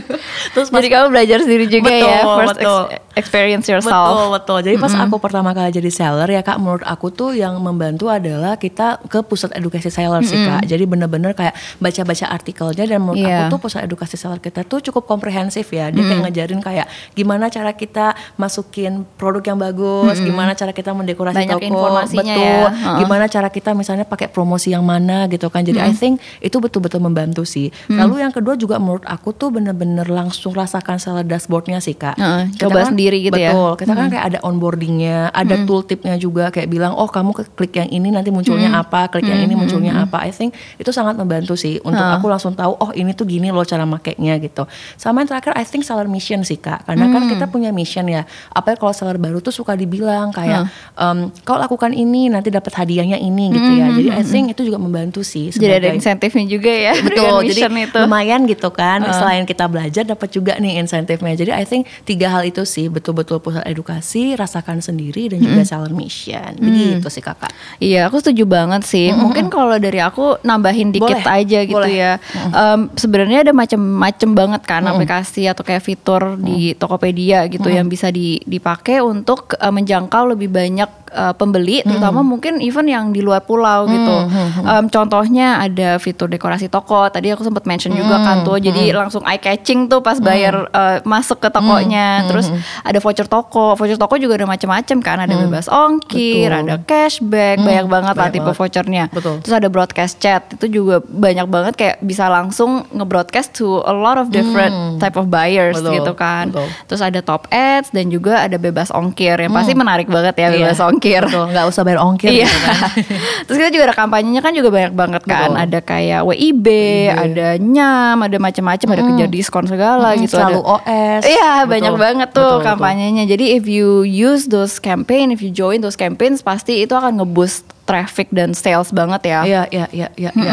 Terus 0.54 0.68
pas 0.68 0.80
Jadi 0.80 0.88
kamu 0.90 1.06
belajar 1.08 1.38
sendiri 1.38 1.66
juga 1.66 1.88
ya, 1.88 2.20
Betul, 2.20 2.36
first 2.36 2.50
ex- 2.50 2.58
betul. 2.58 2.82
experience 3.14 3.66
yourself. 3.66 4.08
Betul 4.10 4.26
betul. 4.32 4.58
Jadi 4.64 4.76
pas 4.76 4.92
aku 4.92 5.16
pertama 5.16 5.50
kali 5.52 5.70
jadi 5.70 5.90
seller 5.90 6.26
ya 6.26 6.40
kak, 6.40 6.58
menurut 6.58 6.82
aku 6.82 7.08
tuh 7.08 7.30
yang 7.32 7.54
membantu 7.56 8.08
adalah 8.08 8.56
kita 8.56 8.98
ke 9.06 9.22
pusat 9.22 9.54
edukasi 9.54 9.86
seller 9.86 10.20
sih 10.22 10.38
kak. 10.38 10.64
Jadi 10.64 10.82
bener-bener 10.82 11.30
kayak 11.32 11.52
baca-baca 11.78 12.26
artikelnya 12.28 12.84
dan 12.84 12.98
menurut 12.98 13.20
Iya. 13.20 13.46
aku 13.46 13.54
tuh 13.54 13.60
pusat 13.62 13.80
edukasi 13.84 14.16
seller 14.16 14.40
kita 14.40 14.64
tuh 14.64 14.80
cukup 14.80 15.06
komprehensif 15.06 15.70
ya. 15.70 15.88
Dia 15.88 16.02
kayak 16.02 16.20
ngajarin 16.24 16.60
kayak 16.60 16.86
gimana 17.12 17.46
cara 17.46 17.70
kita 17.72 18.16
masukin 18.34 19.04
produk 19.14 19.44
yang 19.44 19.58
bagus, 19.60 20.16
gimana 20.18 20.52
cara 20.52 20.72
kita 20.72 20.90
mendekorasi 21.12 21.36
Banyak 21.44 21.58
toko, 21.60 21.68
informasinya 21.68 22.34
betul. 22.34 22.42
ya. 22.42 22.56
Heeh. 22.72 22.98
Gimana 23.04 23.24
cara 23.28 23.48
kita 23.52 23.70
misalnya 23.76 24.04
pakai 24.08 24.28
promosi 24.32 24.72
yang 24.72 24.82
mana 24.82 25.28
gitu 25.28 25.46
kan. 25.52 25.62
Jadi 25.62 25.78
I 25.78 25.92
think 25.92 26.18
itu 26.40 26.56
betul-betul 26.58 26.98
membantu 26.98 27.44
sih. 27.44 27.68
Lalu 27.86 28.24
yang 28.24 28.32
kedua 28.32 28.56
juga 28.56 28.80
menurut 28.80 29.04
aku 29.06 29.36
tuh 29.36 29.52
bener-bener 29.52 30.08
langsung 30.08 30.56
rasakan 30.56 30.96
seller 30.98 31.28
dashboardnya 31.28 31.78
sih 31.78 31.94
kak. 31.94 32.16
Kita 32.16 32.66
coba 32.66 32.88
sendiri 32.88 33.20
gitu 33.22 33.36
ya. 33.38 33.52
betul, 33.52 33.70
kita 33.84 33.92
kan 33.92 34.06
kayak 34.08 34.24
ada 34.32 34.38
onboardingnya, 34.42 35.30
ada 35.34 35.54
tooltipnya 35.68 36.14
juga 36.16 36.48
kayak 36.48 36.68
bilang 36.72 36.96
oh 36.96 37.06
kamu 37.10 37.36
ke 37.36 37.42
klik 37.52 37.74
yang 37.76 37.90
ini 37.92 38.08
nanti 38.08 38.32
munculnya 38.32 38.72
apa, 38.72 39.12
klik 39.12 39.28
yang 39.28 39.44
ini 39.44 39.52
munculnya 39.52 40.08
apa. 40.08 40.24
I 40.24 40.32
think 40.32 40.56
itu 40.80 40.90
sangat 40.90 41.18
membantu 41.20 41.54
sih 41.58 41.78
untuk 41.84 42.02
aku 42.02 42.26
langsung 42.30 42.56
tahu 42.56 42.72
oh 42.78 42.90
ini 42.96 43.12
tuh 43.12 43.28
gini 43.28 43.52
loh 43.52 43.66
cara 43.66 43.84
makainya 43.84 44.40
gitu. 44.40 44.64
Sama 44.96 45.22
yang 45.22 45.28
terakhir 45.28 45.52
I 45.58 45.64
think 45.66 45.84
seller 45.84 46.08
mission 46.08 46.46
sih 46.46 46.56
kak, 46.56 46.88
karena 46.88 47.10
kan 47.12 47.28
kita 47.28 47.44
punya 47.50 47.70
mission 47.74 48.08
ya. 48.08 48.24
Apa 48.54 48.78
kalau 48.78 48.94
seller 48.94 49.18
baru 49.20 49.42
tuh 49.42 49.52
suka 49.52 49.76
dibilang 49.76 50.32
kayak 50.32 50.70
em, 51.02 51.18
kau 51.42 51.58
lakukan 51.58 51.90
ini 51.90 52.30
nanti 52.30 52.48
dapat 52.48 52.70
hadiahnya 52.72 53.18
ini 53.18 53.50
gitu 53.50 53.70
ya. 53.74 53.86
Jadi 53.90 54.08
I 54.08 54.22
think 54.22 54.46
itu 54.48 54.62
juga 54.62 54.78
membantu 54.78 55.20
sih. 55.20 55.50
Jadi 55.50 55.58
ada 55.66 55.74
sebagai- 55.82 55.98
insentifnya 55.98 56.44
juga 56.46 56.70
ya. 56.70 56.94
Betul, 56.96 57.50
jadi 57.50 57.60
itu. 57.82 57.98
lumayan 57.98 58.40
gitu 58.46 58.68
kan. 58.70 59.02
Selain 59.10 59.42
kita 59.42 59.66
belajar, 59.66 60.04
dapat 60.04 60.28
juga 60.30 60.54
nih 60.56 60.78
insentifnya. 60.78 61.34
Jadi 61.34 61.50
I 61.50 61.64
think 61.64 61.90
tiga 62.04 62.30
hal 62.30 62.46
itu 62.46 62.62
sih 62.62 62.86
betul-betul 62.86 63.38
pusat 63.38 63.66
edukasi, 63.66 64.32
rasakan 64.32 64.78
sendiri 64.78 65.26
dan 65.26 65.42
juga 65.42 65.62
seller 65.62 65.90
mission. 65.90 66.54
Begitu 66.56 67.08
sih 67.08 67.20
kakak. 67.20 67.50
Iya, 67.78 68.06
aku 68.06 68.20
setuju 68.20 68.44
banget 68.44 68.84
sih. 68.84 69.10
Mungkin 69.10 69.48
kalau 69.48 69.74
dari 69.76 69.98
aku 69.98 70.38
nambahin 70.42 70.92
dikit 70.92 71.18
Boleh, 71.18 71.40
aja 71.40 71.58
gitu 71.64 71.74
boleh. 71.74 71.90
ya. 71.90 72.12
Em, 72.52 72.80
Sebenarnya 72.94 73.42
ada 73.42 73.52
macam-macam 73.52 74.30
banget 74.32 74.62
kan 74.62 74.82
aplikasi 74.84 75.48
atau 75.48 75.64
kayak 75.64 75.80
fitur 75.80 76.36
di 76.36 76.76
Tokopedia 76.76 77.48
gitu 77.48 77.66
yang 77.66 77.88
bisa 77.88 78.12
di- 78.12 78.38
dipakai 78.44 79.00
untuk 79.00 79.56
eh, 79.56 79.72
menjangkau 79.72 80.36
lebih 80.36 80.46
banyak 80.46 80.91
eh, 81.12 81.34
pembeli, 81.36 81.84
terutama 81.84 82.24
mungkin 82.24 82.58
even 82.58 82.88
yang 82.88 83.12
di 83.12 83.20
luar 83.20 83.44
pulau 83.44 83.84
gitu. 83.84 84.16
Em, 84.64 84.88
contohnya 84.88 85.60
ada 85.60 86.00
fitur 86.00 86.26
dekorasi 86.26 86.66
toko. 86.66 87.08
Tadi 87.08 87.28
aku 87.30 87.44
sempat 87.44 87.68
mention 87.68 87.92
juga 87.92 88.16
kan 88.18 88.42
tuh, 88.42 88.56
jadi 88.56 88.96
langsung 88.96 89.20
eye 89.22 89.36
catching 89.36 89.86
tuh 89.86 90.00
pas 90.00 90.16
bayar 90.18 90.66
eh, 90.68 90.98
masuk 91.04 91.38
ke 91.38 91.48
tokonya. 91.48 92.24
Terus 92.26 92.48
ada 92.80 92.98
voucher 92.98 93.28
toko. 93.28 93.76
Voucher 93.76 94.00
toko 94.00 94.16
juga 94.16 94.40
ada 94.40 94.48
macam-macam 94.48 94.96
kan. 95.00 95.16
Ada 95.22 95.34
bebas 95.36 95.66
ongkir, 95.68 96.48
Betul. 96.48 96.60
ada 96.64 96.74
cashback, 96.82 97.56
banyak 97.60 97.86
banget 97.86 98.14
lah 98.16 98.26
banyak 98.28 98.34
tipe 98.34 98.44
banget. 98.48 98.58
vouchernya. 98.58 99.04
Betul. 99.12 99.34
Terus 99.44 99.54
ada 99.54 99.68
broadcast 99.68 100.14
chat 100.18 100.42
itu 100.56 100.66
juga 100.80 101.04
banyak 101.04 101.46
banget 101.46 101.74
kayak 101.76 101.96
bisa 102.00 102.26
langsung 102.32 102.88
nge-broadcast 102.90 103.52
to 103.52 103.84
a 103.84 103.94
lot 103.94 104.16
of 104.16 104.32
different 104.32 104.72
type 104.96 105.14
of 105.20 105.28
buyers 105.28 105.76
Betul, 105.76 106.00
gitu 106.00 106.12
kan. 106.16 106.48
betul. 106.50 106.66
Terus 106.88 107.02
ada 107.04 107.20
top 107.20 107.46
ads 107.52 107.92
dan 107.92 108.08
juga 108.08 108.42
ada 108.42 108.56
bebas 108.56 108.88
ongkir 108.88 109.36
yang 109.36 109.52
pasti 109.52 109.76
menarik 109.76 110.08
banget 110.08 110.34
ya 110.36 110.48
bebas 110.48 110.76
Iya, 110.78 110.81
ongkir. 110.88 111.22
Betul, 111.22 111.46
nggak 111.52 111.66
usah 111.68 111.82
bayar 111.82 112.00
ongkir 112.02 112.30
Iya. 112.32 112.46
gitu 112.46 112.58
kan. 112.58 112.76
Terus 113.46 113.56
kita 113.60 113.70
juga 113.70 113.84
ada 113.92 113.96
kampanyenya 113.96 114.40
kan 114.40 114.52
juga 114.52 114.68
banyak 114.72 114.92
banget 114.92 115.22
kan. 115.22 115.50
Betul. 115.52 115.62
Ada 115.62 115.78
kayak 115.80 116.20
WIB, 116.26 116.66
ada 117.12 117.46
Nyam, 117.58 118.16
ada 118.22 118.36
macam-macam, 118.36 118.88
ada 118.92 119.02
kejar 119.06 119.28
diskon 119.28 119.64
segala 119.66 120.14
gitu. 120.16 120.34
Selalu 120.34 120.60
ada, 120.60 120.72
OS. 120.74 121.22
Iya, 121.24 121.52
Betul, 121.62 121.70
banyak 121.70 121.94
banget 121.94 122.28
tuh 122.30 122.40
betul, 122.42 122.56
betul. 122.58 122.66
kampanyenya. 122.72 123.24
Jadi 123.26 123.44
if 123.54 123.64
you 123.66 124.02
use 124.02 124.48
those 124.48 124.78
campaign, 124.78 125.30
if 125.30 125.40
you 125.40 125.52
join 125.52 125.78
those 125.78 125.94
campaigns 125.94 126.40
pasti 126.40 126.82
itu 126.82 126.92
akan 126.92 127.22
ngeboost 127.22 127.62
traffic 127.92 128.32
dan 128.32 128.56
sales 128.56 128.88
banget 128.88 129.28
ya. 129.28 129.40
Iya, 129.44 129.62
iya, 129.68 129.86
iya, 129.92 130.08
iya. 130.16 130.30
iya. 130.32 130.52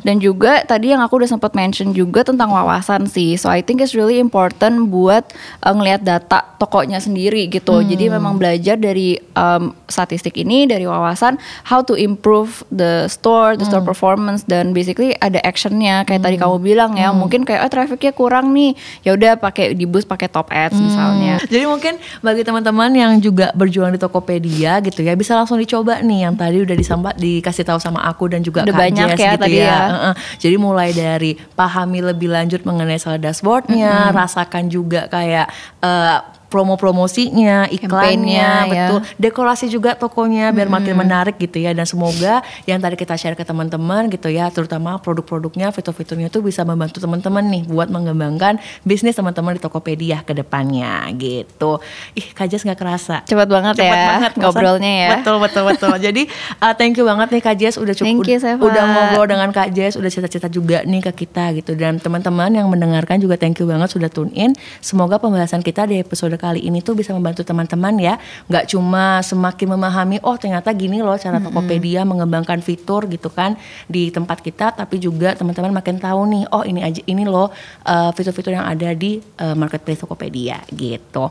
Dan 0.00 0.16
juga 0.16 0.64
tadi 0.64 0.96
yang 0.96 1.04
aku 1.04 1.20
udah 1.20 1.28
sempat 1.28 1.52
mention 1.52 1.92
juga 1.92 2.24
tentang 2.24 2.48
wawasan 2.48 3.04
sih. 3.04 3.36
So 3.36 3.52
I 3.52 3.60
think 3.60 3.84
it's 3.84 3.92
really 3.92 4.16
important 4.16 4.88
buat 4.88 5.28
uh, 5.60 5.76
ngelihat 5.76 6.00
data 6.08 6.56
tokonya 6.56 7.04
sendiri 7.04 7.52
gitu. 7.52 7.84
Jadi 7.84 8.08
memang 8.08 8.40
belajar 8.40 8.80
dari 8.80 9.20
um, 9.36 9.76
statistik 9.92 10.40
ini 10.40 10.64
dari 10.64 10.88
wawasan 10.88 11.36
how 11.68 11.84
to 11.84 11.92
improve 12.00 12.64
the 12.72 13.04
store, 13.12 13.60
the 13.60 13.68
store 13.68 13.84
performance 13.84 14.48
dan 14.48 14.72
basically 14.72 15.12
ada 15.20 15.36
actionnya 15.44 16.08
kayak 16.08 16.24
tadi 16.24 16.40
kamu 16.40 16.64
bilang 16.64 16.96
ya. 16.96 17.12
Mungkin 17.12 17.44
kayak 17.44 17.68
oh 17.68 17.70
trafficnya 17.70 18.16
kurang 18.16 18.56
nih. 18.56 18.72
Ya 19.04 19.12
udah 19.12 19.36
pakai 19.36 19.76
di 19.76 19.84
boost 19.84 20.08
pakai 20.08 20.32
top 20.32 20.48
ads 20.48 20.80
misalnya. 20.80 21.36
Jadi 21.52 21.68
mungkin 21.68 22.00
bagi 22.24 22.40
teman-teman 22.40 22.88
yang 22.96 23.12
juga 23.20 23.52
berjualan 23.52 23.92
di 23.92 24.00
Tokopedia 24.00 24.80
gitu 24.80 25.04
ya 25.04 25.12
bisa 25.12 25.36
langsung 25.36 25.60
dicoba 25.60 26.00
nih 26.00 26.24
yang 26.24 26.34
tadi 26.38 26.62
udah 26.70 26.78
disambat 26.78 27.14
dikasih 27.18 27.66
tahu 27.66 27.82
sama 27.82 28.06
aku 28.06 28.30
dan 28.30 28.46
juga 28.46 28.62
Udah 28.62 28.74
Kak 28.78 28.82
banyak 28.86 29.08
Jess 29.10 29.18
ya 29.18 29.32
gitu 29.34 29.42
tadi 29.42 29.58
ya. 29.58 29.78
Heeh. 29.90 30.14
Jadi 30.38 30.56
mulai 30.56 30.90
dari 30.94 31.34
pahami 31.34 31.98
lebih 32.06 32.30
lanjut 32.30 32.62
mengenai 32.62 33.02
soal 33.02 33.18
dashboardnya, 33.18 34.14
rasakan 34.14 34.70
juga 34.70 35.10
kayak 35.10 35.50
eh, 35.82 36.18
promo-promosinya, 36.50 37.70
iklannya, 37.70 38.50
ya. 38.66 38.66
betul. 38.66 38.98
Dekorasi 39.16 39.70
juga 39.70 39.94
tokonya 39.94 40.50
biar 40.50 40.66
makin 40.66 40.98
menarik 40.98 41.38
gitu 41.38 41.62
ya 41.62 41.70
dan 41.70 41.86
semoga 41.86 42.42
yang 42.66 42.82
tadi 42.82 42.98
kita 42.98 43.14
share 43.14 43.38
ke 43.38 43.46
teman-teman 43.46 44.10
gitu 44.10 44.26
ya, 44.28 44.50
terutama 44.50 44.98
produk-produknya, 44.98 45.70
fitur-fiturnya 45.70 46.28
itu 46.28 46.42
bisa 46.42 46.66
membantu 46.66 46.98
teman-teman 46.98 47.46
nih 47.46 47.62
buat 47.70 47.86
mengembangkan 47.88 48.58
bisnis 48.82 49.14
teman-teman 49.14 49.56
di 49.56 49.60
Tokopedia 49.62 50.26
ke 50.26 50.34
depannya 50.34 51.06
gitu. 51.14 51.78
Ih, 52.18 52.34
Kak 52.34 52.50
Jess 52.50 52.66
nggak 52.66 52.78
kerasa. 52.78 53.22
Cepet 53.24 53.48
banget 53.48 53.78
Cepet 53.78 53.94
ya 53.94 54.10
banget 54.10 54.32
ngobrolnya 54.42 54.92
ya. 54.92 55.10
Betul 55.22 55.36
betul 55.38 55.62
betul. 55.70 55.94
Jadi 56.10 56.22
uh, 56.58 56.74
thank 56.74 56.98
you 56.98 57.06
banget 57.06 57.30
nih 57.30 57.42
Kak 57.46 57.56
Jess 57.56 57.78
udah 57.78 57.94
cukup 57.94 58.26
Thank 58.26 58.26
you, 58.26 58.38
Seva. 58.42 58.58
udah 58.58 58.84
ngobrol 58.90 59.26
dengan 59.30 59.48
Kak 59.54 59.70
Jess, 59.70 59.94
udah 59.94 60.10
cerita-cerita 60.10 60.50
juga 60.50 60.82
nih 60.82 61.00
ke 61.06 61.12
kita 61.24 61.54
gitu 61.54 61.78
dan 61.78 62.02
teman-teman 62.02 62.50
yang 62.50 62.66
mendengarkan 62.66 63.22
juga 63.22 63.38
thank 63.38 63.62
you 63.62 63.70
banget 63.70 63.94
sudah 63.94 64.10
tune 64.10 64.34
in. 64.34 64.50
Semoga 64.82 65.22
pembahasan 65.22 65.62
kita 65.62 65.86
di 65.86 66.02
episode 66.02 66.39
kali 66.40 66.64
ini 66.64 66.80
tuh 66.80 66.96
bisa 66.96 67.12
membantu 67.12 67.44
teman-teman 67.44 68.00
ya. 68.00 68.16
Nggak 68.48 68.72
cuma 68.72 69.20
semakin 69.20 69.76
memahami 69.76 70.16
oh 70.24 70.40
ternyata 70.40 70.72
gini 70.72 71.04
loh 71.04 71.20
cara 71.20 71.36
Tokopedia 71.36 72.08
mengembangkan 72.08 72.64
fitur 72.64 73.04
gitu 73.12 73.28
kan 73.28 73.60
di 73.84 74.08
tempat 74.08 74.40
kita 74.40 74.72
tapi 74.72 74.96
juga 74.96 75.36
teman-teman 75.36 75.76
makin 75.76 76.00
tahu 76.00 76.24
nih 76.32 76.48
oh 76.48 76.64
ini 76.64 76.80
aja 76.80 77.04
ini 77.04 77.28
loh 77.28 77.52
uh, 77.84 78.08
fitur-fitur 78.16 78.56
yang 78.56 78.64
ada 78.64 78.96
di 78.96 79.20
uh, 79.36 79.52
marketplace 79.52 80.00
Tokopedia 80.00 80.64
gitu. 80.72 81.28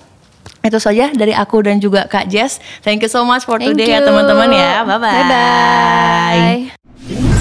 Itu 0.60 0.78
saja 0.78 1.08
dari 1.16 1.32
aku 1.32 1.64
dan 1.64 1.80
juga 1.80 2.06
Kak 2.06 2.28
Jess. 2.28 2.60
Thank 2.84 3.08
you 3.08 3.12
so 3.12 3.24
much 3.24 3.48
for 3.48 3.58
Thank 3.58 3.80
today 3.80 3.96
ya 3.96 4.04
you. 4.04 4.08
teman-teman 4.12 4.52
ya. 4.52 4.84
Bye-bye. 4.84 5.24
Bye-bye. 5.24 7.39